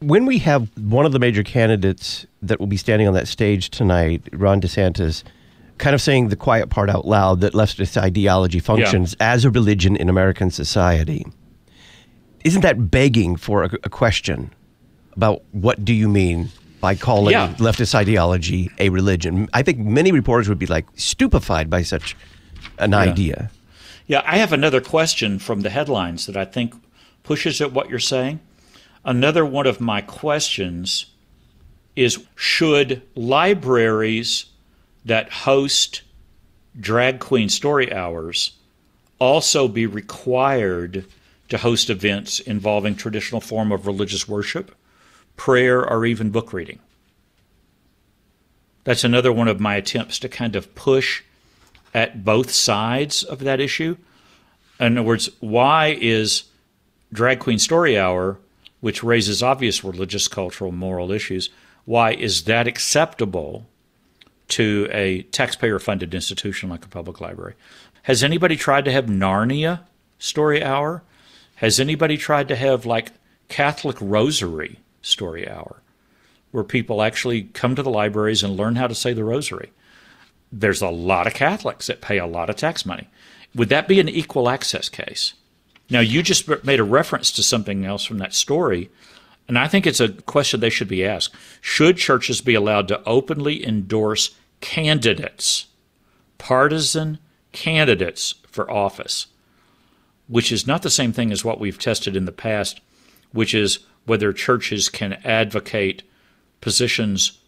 When 0.00 0.26
we 0.26 0.38
have 0.38 0.70
one 0.76 1.06
of 1.06 1.12
the 1.12 1.18
major 1.18 1.42
candidates 1.42 2.26
that 2.42 2.60
will 2.60 2.66
be 2.66 2.76
standing 2.76 3.08
on 3.08 3.14
that 3.14 3.26
stage 3.26 3.70
tonight, 3.70 4.22
Ron 4.32 4.60
DeSantis, 4.60 5.24
kind 5.78 5.94
of 5.94 6.02
saying 6.02 6.28
the 6.28 6.36
quiet 6.36 6.70
part 6.70 6.90
out 6.90 7.06
loud 7.06 7.40
that 7.40 7.52
leftist 7.52 7.96
ideology 7.96 8.60
functions 8.60 9.16
yeah. 9.18 9.32
as 9.32 9.44
a 9.44 9.50
religion 9.50 9.96
in 9.96 10.08
American 10.08 10.50
society, 10.50 11.26
isn't 12.44 12.62
that 12.62 12.90
begging 12.90 13.36
for 13.36 13.64
a, 13.64 13.70
a 13.84 13.88
question 13.88 14.52
about 15.14 15.42
what 15.52 15.84
do 15.84 15.92
you 15.92 16.08
mean 16.08 16.50
by 16.80 16.94
calling 16.94 17.32
yeah. 17.32 17.54
leftist 17.54 17.94
ideology 17.94 18.70
a 18.78 18.88
religion? 18.88 19.48
I 19.52 19.62
think 19.62 19.78
many 19.78 20.12
reporters 20.12 20.48
would 20.48 20.58
be 20.58 20.66
like 20.66 20.86
stupefied 20.94 21.68
by 21.70 21.82
such 21.82 22.16
an 22.78 22.92
yeah. 22.92 22.98
idea. 22.98 23.50
Yeah, 24.06 24.22
I 24.24 24.38
have 24.38 24.52
another 24.52 24.80
question 24.80 25.38
from 25.38 25.60
the 25.60 25.70
headlines 25.70 26.26
that 26.26 26.36
I 26.36 26.44
think 26.44 26.74
pushes 27.22 27.60
at 27.60 27.72
what 27.72 27.90
you're 27.90 27.98
saying. 27.98 28.40
Another 29.04 29.44
one 29.44 29.66
of 29.66 29.80
my 29.80 30.00
questions 30.00 31.06
is 31.94 32.24
should 32.34 33.02
libraries 33.14 34.46
that 35.08 35.32
host 35.32 36.02
drag 36.78 37.18
queen 37.18 37.48
story 37.48 37.92
hours 37.92 38.52
also 39.18 39.66
be 39.66 39.86
required 39.86 41.04
to 41.48 41.58
host 41.58 41.90
events 41.90 42.40
involving 42.40 42.94
traditional 42.94 43.40
form 43.40 43.72
of 43.72 43.86
religious 43.86 44.28
worship, 44.28 44.74
prayer, 45.36 45.88
or 45.88 46.04
even 46.04 46.30
book 46.30 46.52
reading. 46.52 46.78
That's 48.84 49.04
another 49.04 49.32
one 49.32 49.48
of 49.48 49.60
my 49.60 49.76
attempts 49.76 50.18
to 50.20 50.28
kind 50.28 50.54
of 50.54 50.74
push 50.74 51.22
at 51.94 52.24
both 52.24 52.50
sides 52.50 53.22
of 53.22 53.40
that 53.40 53.60
issue. 53.60 53.96
In 54.78 54.98
other 54.98 55.06
words, 55.06 55.30
why 55.40 55.98
is 56.00 56.44
Drag 57.12 57.40
Queen 57.40 57.58
Story 57.58 57.98
Hour, 57.98 58.38
which 58.80 59.02
raises 59.02 59.42
obvious 59.42 59.82
religious, 59.82 60.28
cultural, 60.28 60.70
moral 60.70 61.10
issues, 61.10 61.50
why 61.86 62.12
is 62.12 62.44
that 62.44 62.68
acceptable 62.68 63.66
to 64.48 64.88
a 64.90 65.22
taxpayer 65.22 65.78
funded 65.78 66.14
institution 66.14 66.68
like 66.68 66.84
a 66.84 66.88
public 66.88 67.20
library? 67.20 67.54
Has 68.02 68.22
anybody 68.22 68.56
tried 68.56 68.84
to 68.86 68.92
have 68.92 69.06
Narnia 69.06 69.80
Story 70.18 70.62
Hour? 70.62 71.02
Has 71.56 71.78
anybody 71.78 72.16
tried 72.16 72.48
to 72.48 72.56
have 72.56 72.86
like 72.86 73.12
Catholic 73.48 73.96
Rosary 74.00 74.78
Story 75.02 75.48
Hour, 75.48 75.82
where 76.50 76.64
people 76.64 77.02
actually 77.02 77.44
come 77.44 77.74
to 77.74 77.82
the 77.82 77.90
libraries 77.90 78.42
and 78.42 78.56
learn 78.56 78.76
how 78.76 78.86
to 78.86 78.94
say 78.94 79.12
the 79.12 79.24
Rosary? 79.24 79.72
There's 80.50 80.82
a 80.82 80.88
lot 80.88 81.26
of 81.26 81.34
Catholics 81.34 81.88
that 81.88 82.00
pay 82.00 82.18
a 82.18 82.26
lot 82.26 82.48
of 82.48 82.56
tax 82.56 82.86
money. 82.86 83.08
Would 83.54 83.68
that 83.68 83.88
be 83.88 84.00
an 84.00 84.08
equal 84.08 84.48
access 84.48 84.88
case? 84.88 85.34
Now, 85.90 86.00
you 86.00 86.22
just 86.22 86.48
made 86.64 86.80
a 86.80 86.84
reference 86.84 87.30
to 87.32 87.42
something 87.42 87.84
else 87.84 88.04
from 88.04 88.18
that 88.18 88.34
story, 88.34 88.90
and 89.48 89.58
I 89.58 89.66
think 89.66 89.86
it's 89.86 90.00
a 90.00 90.10
question 90.10 90.60
they 90.60 90.70
should 90.70 90.88
be 90.88 91.04
asked. 91.04 91.34
Should 91.62 91.96
churches 91.96 92.42
be 92.42 92.54
allowed 92.54 92.86
to 92.88 93.02
openly 93.04 93.66
endorse 93.66 94.36
candidates, 94.60 95.66
partisan 96.36 97.18
candidates 97.52 98.34
for 98.46 98.70
office, 98.70 99.26
which 100.28 100.52
is 100.52 100.66
not 100.66 100.82
the 100.82 100.90
same 100.90 101.14
thing 101.14 101.32
as 101.32 101.44
what 101.44 101.58
we've 101.58 101.78
tested 101.78 102.14
in 102.14 102.26
the 102.26 102.32
past, 102.32 102.82
which 103.32 103.54
is 103.54 103.78
whether 104.04 104.32
churches 104.34 104.90
can 104.90 105.14
advocate 105.24 106.02
positions 106.60 107.38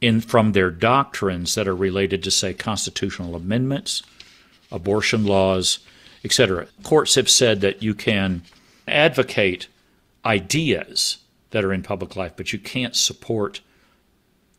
in 0.00 0.20
from 0.20 0.52
their 0.52 0.70
doctrines 0.70 1.54
that 1.54 1.68
are 1.68 1.76
related 1.76 2.22
to 2.22 2.30
say 2.30 2.52
constitutional 2.52 3.34
amendments, 3.34 4.02
abortion 4.70 5.24
laws, 5.24 5.78
etc. 6.22 6.66
Courts 6.82 7.14
have 7.14 7.30
said 7.30 7.62
that 7.62 7.82
you 7.82 7.94
can 7.94 8.42
advocate 8.86 9.68
ideas 10.24 11.18
that 11.50 11.64
are 11.64 11.72
in 11.72 11.82
public 11.82 12.16
life, 12.16 12.32
but 12.36 12.52
you 12.52 12.58
can't 12.58 12.96
support 12.96 13.60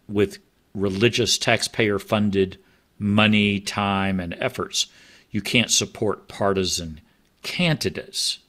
with 0.08 0.40
religious 0.74 1.38
taxpayer 1.38 2.00
funded 2.00 2.58
money, 3.00 3.60
time, 3.60 4.20
and 4.20 4.36
efforts. 4.40 4.88
You 5.30 5.42
can't 5.42 5.72
support 5.72 6.28
partisan 6.28 7.02
candidates. 7.42 8.40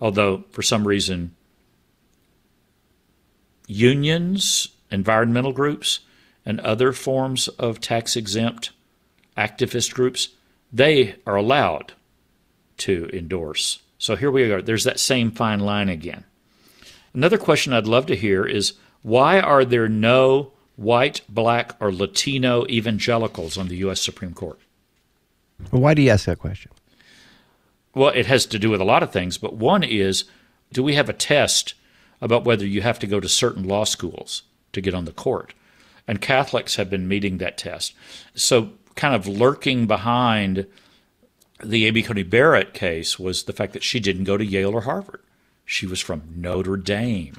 Although, 0.00 0.44
for 0.50 0.62
some 0.62 0.86
reason, 0.86 1.34
unions, 3.66 4.68
environmental 4.90 5.52
groups, 5.52 6.00
and 6.44 6.58
other 6.60 6.92
forms 6.92 7.48
of 7.48 7.80
tax 7.80 8.16
exempt 8.16 8.70
activist 9.36 9.94
groups 9.94 10.30
they 10.72 11.16
are 11.26 11.36
allowed 11.36 11.92
to 12.78 13.10
endorse. 13.12 13.80
So 13.98 14.16
here 14.16 14.30
we 14.30 14.50
are. 14.50 14.62
There's 14.62 14.84
that 14.84 15.00
same 15.00 15.30
fine 15.30 15.60
line 15.60 15.88
again. 15.88 16.24
Another 17.14 17.38
question 17.38 17.72
I'd 17.72 17.86
love 17.86 18.06
to 18.06 18.16
hear 18.16 18.44
is 18.44 18.74
why 19.02 19.40
are 19.40 19.64
there 19.64 19.88
no 19.88 20.52
white, 20.76 21.22
black, 21.28 21.74
or 21.80 21.92
Latino 21.92 22.66
evangelicals 22.68 23.58
on 23.58 23.68
the 23.68 23.76
U.S. 23.78 24.00
Supreme 24.00 24.34
Court? 24.34 24.58
Why 25.70 25.94
do 25.94 26.02
you 26.02 26.10
ask 26.10 26.26
that 26.26 26.38
question? 26.38 26.70
Well, 27.94 28.10
it 28.10 28.26
has 28.26 28.46
to 28.46 28.58
do 28.58 28.70
with 28.70 28.80
a 28.80 28.84
lot 28.84 29.02
of 29.02 29.12
things, 29.12 29.36
but 29.36 29.54
one 29.54 29.82
is 29.82 30.24
do 30.72 30.82
we 30.82 30.94
have 30.94 31.08
a 31.08 31.14
test 31.14 31.74
about 32.20 32.44
whether 32.44 32.66
you 32.66 32.82
have 32.82 32.98
to 32.98 33.06
go 33.06 33.20
to 33.20 33.28
certain 33.28 33.64
law 33.64 33.84
schools 33.84 34.42
to 34.72 34.80
get 34.80 34.94
on 34.94 35.04
the 35.04 35.12
court. 35.12 35.54
And 36.06 36.20
Catholics 36.20 36.76
have 36.76 36.90
been 36.90 37.08
meeting 37.08 37.38
that 37.38 37.58
test. 37.58 37.94
So, 38.34 38.72
kind 38.94 39.14
of 39.14 39.26
lurking 39.26 39.86
behind 39.86 40.66
the 41.62 41.86
Amy 41.86 42.02
Coney 42.02 42.22
Barrett 42.22 42.74
case 42.74 43.18
was 43.18 43.44
the 43.44 43.52
fact 43.52 43.72
that 43.74 43.82
she 43.82 44.00
didn't 44.00 44.24
go 44.24 44.36
to 44.36 44.44
Yale 44.44 44.74
or 44.74 44.82
Harvard. 44.82 45.22
She 45.70 45.86
was 45.86 46.00
from 46.00 46.24
Notre 46.34 46.76
Dame. 46.76 47.36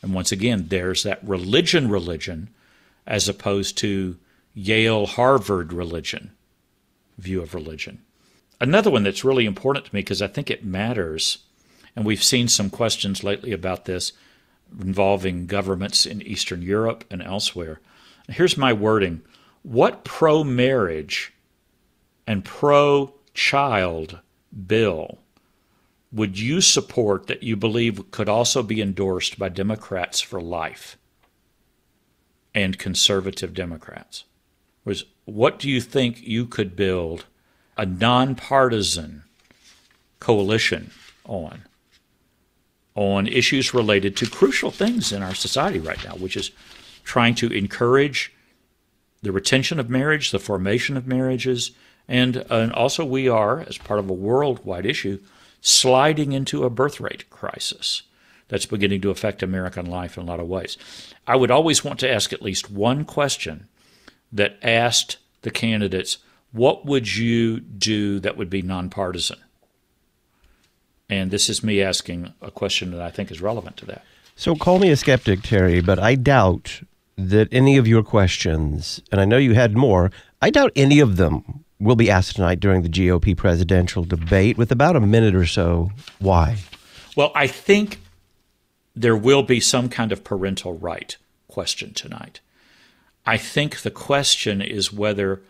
And 0.00 0.14
once 0.14 0.32
again, 0.32 0.68
there's 0.68 1.02
that 1.02 1.22
religion 1.22 1.90
religion 1.90 2.48
as 3.06 3.28
opposed 3.28 3.76
to 3.78 4.16
Yale 4.54 5.04
Harvard 5.04 5.70
religion 5.70 6.30
view 7.18 7.42
of 7.42 7.52
religion. 7.52 8.00
Another 8.62 8.90
one 8.90 9.02
that's 9.02 9.24
really 9.24 9.44
important 9.44 9.84
to 9.84 9.94
me 9.94 10.00
because 10.00 10.22
I 10.22 10.26
think 10.26 10.50
it 10.50 10.64
matters, 10.64 11.36
and 11.94 12.06
we've 12.06 12.24
seen 12.24 12.48
some 12.48 12.70
questions 12.70 13.22
lately 13.22 13.52
about 13.52 13.84
this 13.84 14.14
involving 14.80 15.44
governments 15.46 16.06
in 16.06 16.22
Eastern 16.22 16.62
Europe 16.62 17.04
and 17.10 17.20
elsewhere. 17.20 17.78
Here's 18.26 18.56
my 18.56 18.72
wording 18.72 19.20
What 19.62 20.02
pro 20.02 20.44
marriage 20.44 21.34
and 22.26 22.42
pro 22.42 23.12
child 23.34 24.20
bill 24.66 25.18
would 26.14 26.38
you 26.38 26.60
support 26.60 27.26
that 27.26 27.42
you 27.42 27.56
believe 27.56 28.12
could 28.12 28.28
also 28.28 28.62
be 28.62 28.80
endorsed 28.80 29.36
by 29.36 29.48
Democrats 29.48 30.20
for 30.20 30.40
life 30.40 30.96
and 32.54 32.78
conservative 32.78 33.52
Democrats? 33.52 34.24
Was 34.84 35.04
what 35.24 35.58
do 35.58 35.68
you 35.68 35.80
think 35.80 36.22
you 36.22 36.46
could 36.46 36.76
build 36.76 37.24
a 37.76 37.84
nonpartisan 37.84 39.24
coalition 40.20 40.92
on? 41.24 41.64
On 42.94 43.26
issues 43.26 43.74
related 43.74 44.16
to 44.18 44.30
crucial 44.30 44.70
things 44.70 45.10
in 45.10 45.20
our 45.20 45.34
society 45.34 45.80
right 45.80 46.02
now, 46.04 46.14
which 46.14 46.36
is 46.36 46.52
trying 47.02 47.34
to 47.34 47.52
encourage 47.52 48.32
the 49.20 49.32
retention 49.32 49.80
of 49.80 49.90
marriage, 49.90 50.30
the 50.30 50.38
formation 50.38 50.96
of 50.96 51.08
marriages, 51.08 51.72
and, 52.06 52.36
and 52.50 52.72
also 52.72 53.04
we 53.04 53.28
are, 53.28 53.60
as 53.60 53.78
part 53.78 53.98
of 53.98 54.08
a 54.08 54.12
worldwide 54.12 54.86
issue, 54.86 55.18
sliding 55.66 56.32
into 56.32 56.62
a 56.62 56.70
birth 56.70 57.00
rate 57.00 57.28
crisis 57.30 58.02
that's 58.48 58.66
beginning 58.66 59.00
to 59.00 59.10
affect 59.10 59.42
American 59.42 59.86
life 59.86 60.18
in 60.18 60.22
a 60.22 60.26
lot 60.26 60.38
of 60.38 60.46
ways. 60.46 60.76
I 61.26 61.36
would 61.36 61.50
always 61.50 61.82
want 61.82 61.98
to 62.00 62.10
ask 62.10 62.32
at 62.32 62.42
least 62.42 62.70
one 62.70 63.06
question 63.06 63.66
that 64.30 64.58
asked 64.62 65.16
the 65.40 65.50
candidates, 65.50 66.18
what 66.52 66.84
would 66.84 67.16
you 67.16 67.60
do 67.60 68.20
that 68.20 68.36
would 68.36 68.50
be 68.50 68.60
nonpartisan? 68.60 69.38
And 71.08 71.30
this 71.30 71.48
is 71.48 71.64
me 71.64 71.80
asking 71.80 72.34
a 72.42 72.50
question 72.50 72.90
that 72.90 73.00
I 73.00 73.10
think 73.10 73.30
is 73.30 73.40
relevant 73.40 73.78
to 73.78 73.86
that. 73.86 74.04
So 74.36 74.54
call 74.54 74.78
me 74.78 74.90
a 74.90 74.96
skeptic, 74.96 75.42
Terry, 75.42 75.80
but 75.80 75.98
I 75.98 76.14
doubt 76.14 76.82
that 77.16 77.48
any 77.50 77.78
of 77.78 77.88
your 77.88 78.02
questions, 78.02 79.00
and 79.10 79.18
I 79.18 79.24
know 79.24 79.38
you 79.38 79.54
had 79.54 79.76
more, 79.76 80.10
I 80.42 80.50
doubt 80.50 80.72
any 80.76 81.00
of 81.00 81.16
them 81.16 81.63
will 81.84 81.96
be 81.96 82.10
asked 82.10 82.36
tonight 82.36 82.60
during 82.60 82.82
the 82.82 82.88
GOP 82.88 83.36
presidential 83.36 84.04
debate 84.04 84.58
with 84.58 84.72
about 84.72 84.96
a 84.96 85.00
minute 85.00 85.34
or 85.34 85.46
so. 85.46 85.90
Why? 86.18 86.56
Well, 87.16 87.30
I 87.34 87.46
think 87.46 88.00
there 88.96 89.16
will 89.16 89.42
be 89.42 89.60
some 89.60 89.88
kind 89.88 90.10
of 90.10 90.24
parental 90.24 90.78
right 90.78 91.16
question 91.48 91.94
tonight. 91.94 92.40
I 93.26 93.36
think 93.36 93.82
the 93.82 93.90
question 93.90 94.60
is 94.60 94.92
whether 94.92 95.42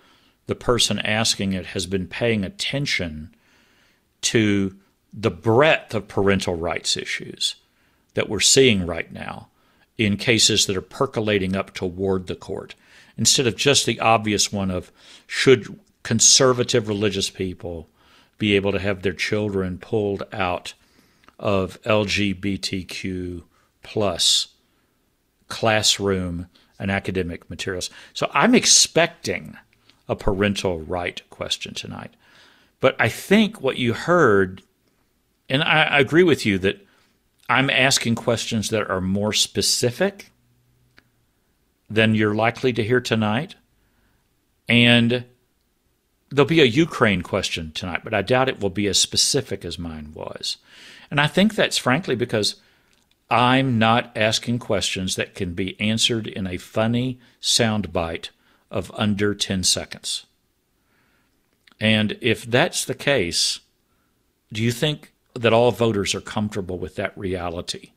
the 0.46 0.54
person 0.54 0.98
asking 0.98 1.52
it 1.52 1.66
has 1.66 1.86
been 1.86 2.06
paying 2.06 2.44
attention 2.44 3.34
to 4.22 4.76
the 5.12 5.30
breadth 5.30 5.94
of 5.94 6.08
parental 6.08 6.56
rights 6.56 6.96
issues 6.96 7.56
that 8.14 8.28
we're 8.28 8.40
seeing 8.40 8.86
right 8.86 9.12
now 9.12 9.48
in 9.96 10.16
cases 10.16 10.66
that 10.66 10.76
are 10.76 10.82
percolating 10.82 11.54
up 11.54 11.72
toward 11.74 12.26
the 12.26 12.34
court, 12.34 12.74
instead 13.16 13.46
of 13.46 13.56
just 13.56 13.86
the 13.86 14.00
obvious 14.00 14.52
one 14.52 14.70
of 14.70 14.90
should 15.26 15.78
conservative 16.04 16.86
religious 16.86 17.28
people 17.28 17.88
be 18.38 18.54
able 18.54 18.70
to 18.70 18.78
have 18.78 19.02
their 19.02 19.12
children 19.12 19.78
pulled 19.78 20.22
out 20.32 20.74
of 21.38 21.82
LGBTQ 21.82 23.42
plus 23.82 24.48
classroom 25.48 26.46
and 26.78 26.90
academic 26.90 27.48
materials. 27.50 27.90
So 28.12 28.30
I'm 28.32 28.54
expecting 28.54 29.56
a 30.08 30.14
parental 30.14 30.80
right 30.80 31.22
question 31.30 31.74
tonight. 31.74 32.14
But 32.80 32.96
I 32.98 33.08
think 33.08 33.60
what 33.60 33.78
you 33.78 33.94
heard, 33.94 34.62
and 35.48 35.62
I, 35.62 35.98
agree 35.98 36.22
with 36.22 36.44
you 36.44 36.58
that 36.58 36.86
I'm 37.48 37.70
asking 37.70 38.16
questions 38.16 38.70
that 38.70 38.90
are 38.90 39.00
more 39.00 39.32
specific 39.32 40.30
than 41.88 42.14
you're 42.14 42.34
likely 42.34 42.72
to 42.74 42.84
hear 42.84 43.00
tonight. 43.00 43.54
And 44.68 45.24
there'll 46.34 46.48
be 46.48 46.60
a 46.60 46.64
Ukraine 46.64 47.22
question 47.22 47.70
tonight, 47.72 48.00
but 48.02 48.12
I 48.12 48.22
doubt 48.22 48.48
it 48.48 48.60
will 48.60 48.70
be 48.70 48.88
as 48.88 48.98
specific 48.98 49.64
as 49.64 49.78
mine 49.78 50.12
was. 50.14 50.56
And 51.10 51.20
I 51.20 51.28
think 51.28 51.54
that's 51.54 51.78
frankly 51.78 52.16
because 52.16 52.56
I'm 53.30 53.78
not 53.78 54.10
asking 54.16 54.58
questions 54.58 55.14
that 55.14 55.34
can 55.34 55.54
be 55.54 55.80
answered 55.80 56.26
in 56.26 56.46
a 56.46 56.56
funny 56.56 57.20
soundbite 57.40 58.30
of 58.70 58.90
under 58.96 59.34
10 59.34 59.62
seconds. 59.62 60.26
And 61.80 62.18
if 62.20 62.44
that's 62.44 62.84
the 62.84 62.94
case, 62.94 63.60
do 64.52 64.62
you 64.62 64.72
think 64.72 65.12
that 65.34 65.52
all 65.52 65.70
voters 65.70 66.14
are 66.14 66.20
comfortable 66.20 66.78
with 66.78 66.96
that 66.96 67.16
reality 67.16 67.92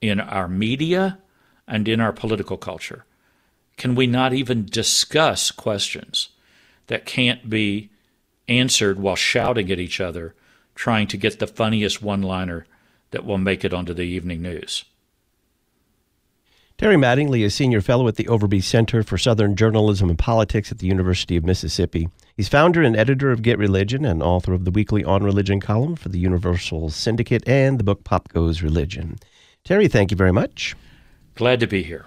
in 0.00 0.20
our 0.20 0.46
media 0.46 1.18
and 1.66 1.88
in 1.88 2.00
our 2.00 2.12
political 2.12 2.56
culture? 2.56 3.04
Can 3.76 3.94
we 3.94 4.06
not 4.06 4.32
even 4.32 4.66
discuss 4.66 5.50
questions 5.50 6.28
that 6.86 7.06
can't 7.06 7.48
be 7.48 7.90
answered 8.48 8.98
while 8.98 9.16
shouting 9.16 9.70
at 9.70 9.80
each 9.80 10.00
other, 10.00 10.34
trying 10.74 11.06
to 11.08 11.16
get 11.16 11.38
the 11.38 11.46
funniest 11.46 12.02
one 12.02 12.22
liner 12.22 12.66
that 13.10 13.24
will 13.24 13.38
make 13.38 13.64
it 13.64 13.74
onto 13.74 13.94
the 13.94 14.02
evening 14.02 14.42
news. 14.42 14.84
Terry 16.78 16.96
Mattingly 16.96 17.40
is 17.40 17.54
senior 17.54 17.80
fellow 17.80 18.06
at 18.06 18.16
the 18.16 18.26
Overby 18.26 18.62
Center 18.62 19.02
for 19.02 19.16
Southern 19.16 19.56
Journalism 19.56 20.10
and 20.10 20.18
Politics 20.18 20.70
at 20.70 20.78
the 20.78 20.86
University 20.86 21.34
of 21.34 21.44
Mississippi. 21.44 22.10
He's 22.36 22.48
founder 22.48 22.82
and 22.82 22.94
editor 22.94 23.30
of 23.30 23.40
Get 23.40 23.58
Religion 23.58 24.04
and 24.04 24.22
author 24.22 24.52
of 24.52 24.66
the 24.66 24.70
weekly 24.70 25.02
On 25.02 25.22
Religion 25.22 25.58
column 25.58 25.96
for 25.96 26.10
the 26.10 26.18
Universal 26.18 26.90
Syndicate 26.90 27.48
and 27.48 27.80
the 27.80 27.84
book 27.84 28.04
Pop 28.04 28.28
Goes 28.28 28.60
Religion. 28.60 29.16
Terry, 29.64 29.88
thank 29.88 30.10
you 30.10 30.18
very 30.18 30.32
much. 30.32 30.76
Glad 31.34 31.60
to 31.60 31.66
be 31.66 31.82
here. 31.82 32.06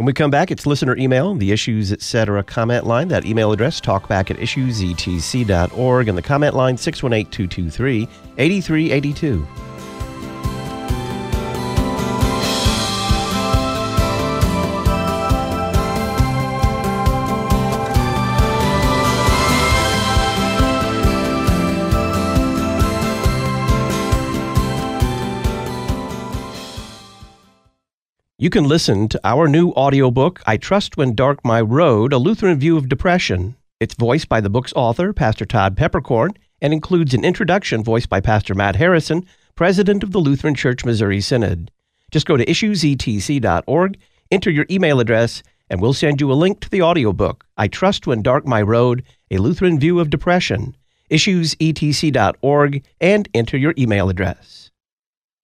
When 0.00 0.06
we 0.06 0.14
come 0.14 0.30
back, 0.30 0.50
it's 0.50 0.64
listener 0.64 0.96
email, 0.96 1.34
the 1.34 1.52
issues, 1.52 1.92
etc. 1.92 2.42
comment 2.42 2.86
line. 2.86 3.08
That 3.08 3.26
email 3.26 3.52
address, 3.52 3.82
talkback 3.82 4.30
at 4.30 4.38
issuesetc.org, 4.38 6.08
and 6.08 6.16
the 6.16 6.22
comment 6.22 6.56
line, 6.56 6.78
618 6.78 7.30
223 7.30 8.08
8382. 8.38 9.69
You 28.42 28.48
can 28.48 28.64
listen 28.64 29.06
to 29.08 29.20
our 29.22 29.48
new 29.48 29.68
audiobook, 29.72 30.40
I 30.46 30.56
Trust 30.56 30.96
When 30.96 31.14
Dark 31.14 31.44
My 31.44 31.60
Road, 31.60 32.14
A 32.14 32.16
Lutheran 32.16 32.58
View 32.58 32.78
of 32.78 32.88
Depression. 32.88 33.54
It's 33.80 33.92
voiced 33.92 34.30
by 34.30 34.40
the 34.40 34.48
book's 34.48 34.72
author, 34.72 35.12
Pastor 35.12 35.44
Todd 35.44 35.76
Peperkorn, 35.76 36.34
and 36.62 36.72
includes 36.72 37.12
an 37.12 37.22
introduction 37.22 37.84
voiced 37.84 38.08
by 38.08 38.22
Pastor 38.22 38.54
Matt 38.54 38.76
Harrison, 38.76 39.26
president 39.56 40.02
of 40.02 40.12
the 40.12 40.20
Lutheran 40.20 40.54
Church 40.54 40.86
Missouri 40.86 41.20
Synod. 41.20 41.70
Just 42.10 42.24
go 42.24 42.38
to 42.38 42.46
issuesetc.org, 42.46 43.98
enter 44.30 44.50
your 44.50 44.66
email 44.70 45.00
address, 45.00 45.42
and 45.68 45.82
we'll 45.82 45.92
send 45.92 46.22
you 46.22 46.32
a 46.32 46.40
link 46.42 46.60
to 46.60 46.70
the 46.70 46.80
audiobook, 46.80 47.44
I 47.58 47.68
Trust 47.68 48.06
When 48.06 48.22
Dark 48.22 48.46
My 48.46 48.62
Road, 48.62 49.04
A 49.30 49.36
Lutheran 49.36 49.78
View 49.78 50.00
of 50.00 50.08
Depression. 50.08 50.74
Issuesetc.org, 51.10 52.84
and 53.02 53.28
enter 53.34 53.58
your 53.58 53.74
email 53.76 54.08
address. 54.08 54.70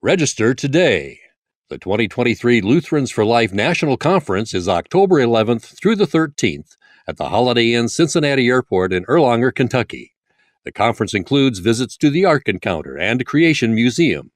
Register 0.01 0.55
today. 0.55 1.21
The 1.69 1.79
2023 1.79 2.61
Lutherans 2.61 3.11
for 3.11 3.25
Life 3.25 3.53
National 3.53 3.97
Conference 3.97 4.55
is 4.55 4.69
October 4.69 5.17
11th 5.17 5.77
through 5.77 5.97
the 5.97 6.07
13th 6.07 6.77
at 7.09 7.17
the 7.17 7.31
Holiday 7.31 7.73
Inn 7.73 7.89
Cincinnati 7.89 8.47
Airport 8.47 8.93
in 8.93 9.05
Erlanger, 9.07 9.53
Kentucky. 9.53 10.15
The 10.63 10.71
conference 10.71 11.13
includes 11.13 11.59
visits 11.59 11.97
to 11.97 12.09
the 12.09 12.25
Ark 12.25 12.49
Encounter 12.49 12.97
and 12.97 13.27
Creation 13.27 13.75
Museum. 13.75 14.31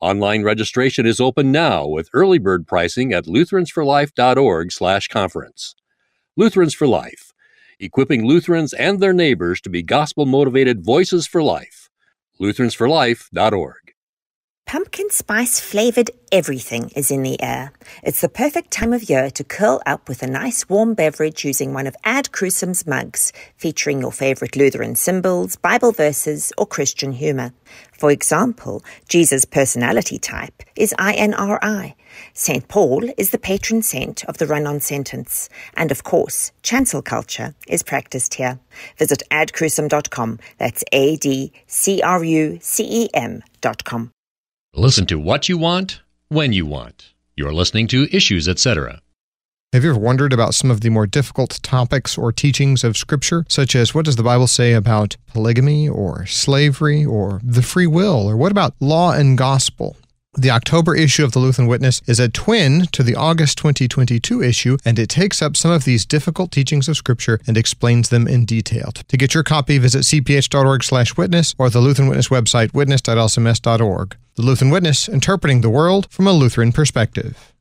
Online 0.00 0.42
registration 0.42 1.06
is 1.06 1.20
open 1.20 1.52
now 1.52 1.86
with 1.86 2.10
early 2.12 2.40
bird 2.40 2.66
pricing 2.66 3.12
at 3.12 3.26
lutheransforlife.org/conference. 3.26 5.74
Lutherans 6.36 6.74
for 6.74 6.88
Life, 6.88 7.32
equipping 7.78 8.26
Lutherans 8.26 8.72
and 8.72 8.98
their 8.98 9.12
neighbors 9.12 9.60
to 9.60 9.70
be 9.70 9.84
gospel-motivated 9.84 10.84
voices 10.84 11.28
for 11.28 11.44
life. 11.44 11.90
lutheransforlife.org. 12.40 13.85
Pumpkin 14.66 15.08
spice 15.10 15.60
flavored 15.60 16.10
everything 16.32 16.90
is 16.96 17.12
in 17.12 17.22
the 17.22 17.40
air. 17.40 17.72
It's 18.02 18.20
the 18.20 18.28
perfect 18.28 18.72
time 18.72 18.92
of 18.92 19.08
year 19.08 19.30
to 19.30 19.44
curl 19.44 19.80
up 19.86 20.08
with 20.08 20.24
a 20.24 20.26
nice 20.26 20.68
warm 20.68 20.94
beverage 20.94 21.44
using 21.44 21.72
one 21.72 21.86
of 21.86 21.94
Ad 22.02 22.32
Crucem's 22.32 22.84
mugs, 22.84 23.32
featuring 23.56 24.00
your 24.00 24.10
favorite 24.10 24.56
Lutheran 24.56 24.96
symbols, 24.96 25.54
Bible 25.54 25.92
verses, 25.92 26.52
or 26.58 26.66
Christian 26.66 27.12
humor. 27.12 27.52
For 27.96 28.10
example, 28.10 28.82
Jesus' 29.08 29.44
personality 29.44 30.18
type 30.18 30.64
is 30.74 30.92
INRI. 30.98 31.94
St. 32.32 32.66
Paul 32.66 33.08
is 33.16 33.30
the 33.30 33.38
patron 33.38 33.82
saint 33.82 34.24
of 34.24 34.38
the 34.38 34.48
run 34.48 34.66
on 34.66 34.80
sentence. 34.80 35.48
And 35.76 35.92
of 35.92 36.02
course, 36.02 36.50
chancel 36.64 37.02
culture 37.02 37.54
is 37.68 37.84
practiced 37.84 38.34
here. 38.34 38.58
Visit 38.98 39.22
adcrucem.com. 39.30 40.40
That's 40.58 40.82
A 40.90 41.16
D 41.18 41.52
C 41.68 42.02
R 42.02 42.24
U 42.24 42.58
C 42.60 43.04
E 43.04 43.08
M.com. 43.14 44.10
Listen 44.78 45.06
to 45.06 45.18
what 45.18 45.48
you 45.48 45.56
want, 45.56 46.02
when 46.28 46.52
you 46.52 46.66
want. 46.66 47.14
You're 47.34 47.54
listening 47.54 47.86
to 47.86 48.14
Issues, 48.14 48.46
etc. 48.46 49.00
Have 49.72 49.84
you 49.84 49.88
ever 49.88 49.98
wondered 49.98 50.34
about 50.34 50.54
some 50.54 50.70
of 50.70 50.82
the 50.82 50.90
more 50.90 51.06
difficult 51.06 51.58
topics 51.62 52.18
or 52.18 52.30
teachings 52.30 52.84
of 52.84 52.94
Scripture, 52.94 53.46
such 53.48 53.74
as 53.74 53.94
what 53.94 54.04
does 54.04 54.16
the 54.16 54.22
Bible 54.22 54.46
say 54.46 54.74
about 54.74 55.16
polygamy 55.28 55.88
or 55.88 56.26
slavery 56.26 57.06
or 57.06 57.40
the 57.42 57.62
free 57.62 57.86
will, 57.86 58.28
or 58.28 58.36
what 58.36 58.52
about 58.52 58.74
law 58.78 59.12
and 59.12 59.38
gospel? 59.38 59.96
The 60.38 60.50
October 60.50 60.94
issue 60.94 61.24
of 61.24 61.32
the 61.32 61.38
Lutheran 61.38 61.66
Witness 61.66 62.02
is 62.06 62.20
a 62.20 62.28
twin 62.28 62.88
to 62.92 63.02
the 63.02 63.14
August 63.14 63.56
2022 63.56 64.42
issue, 64.42 64.76
and 64.84 64.98
it 64.98 65.08
takes 65.08 65.40
up 65.40 65.56
some 65.56 65.70
of 65.70 65.84
these 65.84 66.04
difficult 66.04 66.52
teachings 66.52 66.88
of 66.88 66.98
Scripture 66.98 67.40
and 67.46 67.56
explains 67.56 68.10
them 68.10 68.28
in 68.28 68.44
detail. 68.44 68.92
To 69.08 69.16
get 69.16 69.32
your 69.32 69.42
copy, 69.42 69.78
visit 69.78 70.00
cph.org/witness 70.00 71.54
or 71.56 71.70
the 71.70 71.80
Lutheran 71.80 72.08
Witness 72.08 72.28
website 72.28 72.74
witness.lcms.org. 72.74 74.16
The 74.34 74.42
Lutheran 74.42 74.70
Witness, 74.70 75.08
interpreting 75.08 75.62
the 75.62 75.70
world 75.70 76.06
from 76.10 76.26
a 76.26 76.32
Lutheran 76.32 76.70
perspective. 76.70 77.54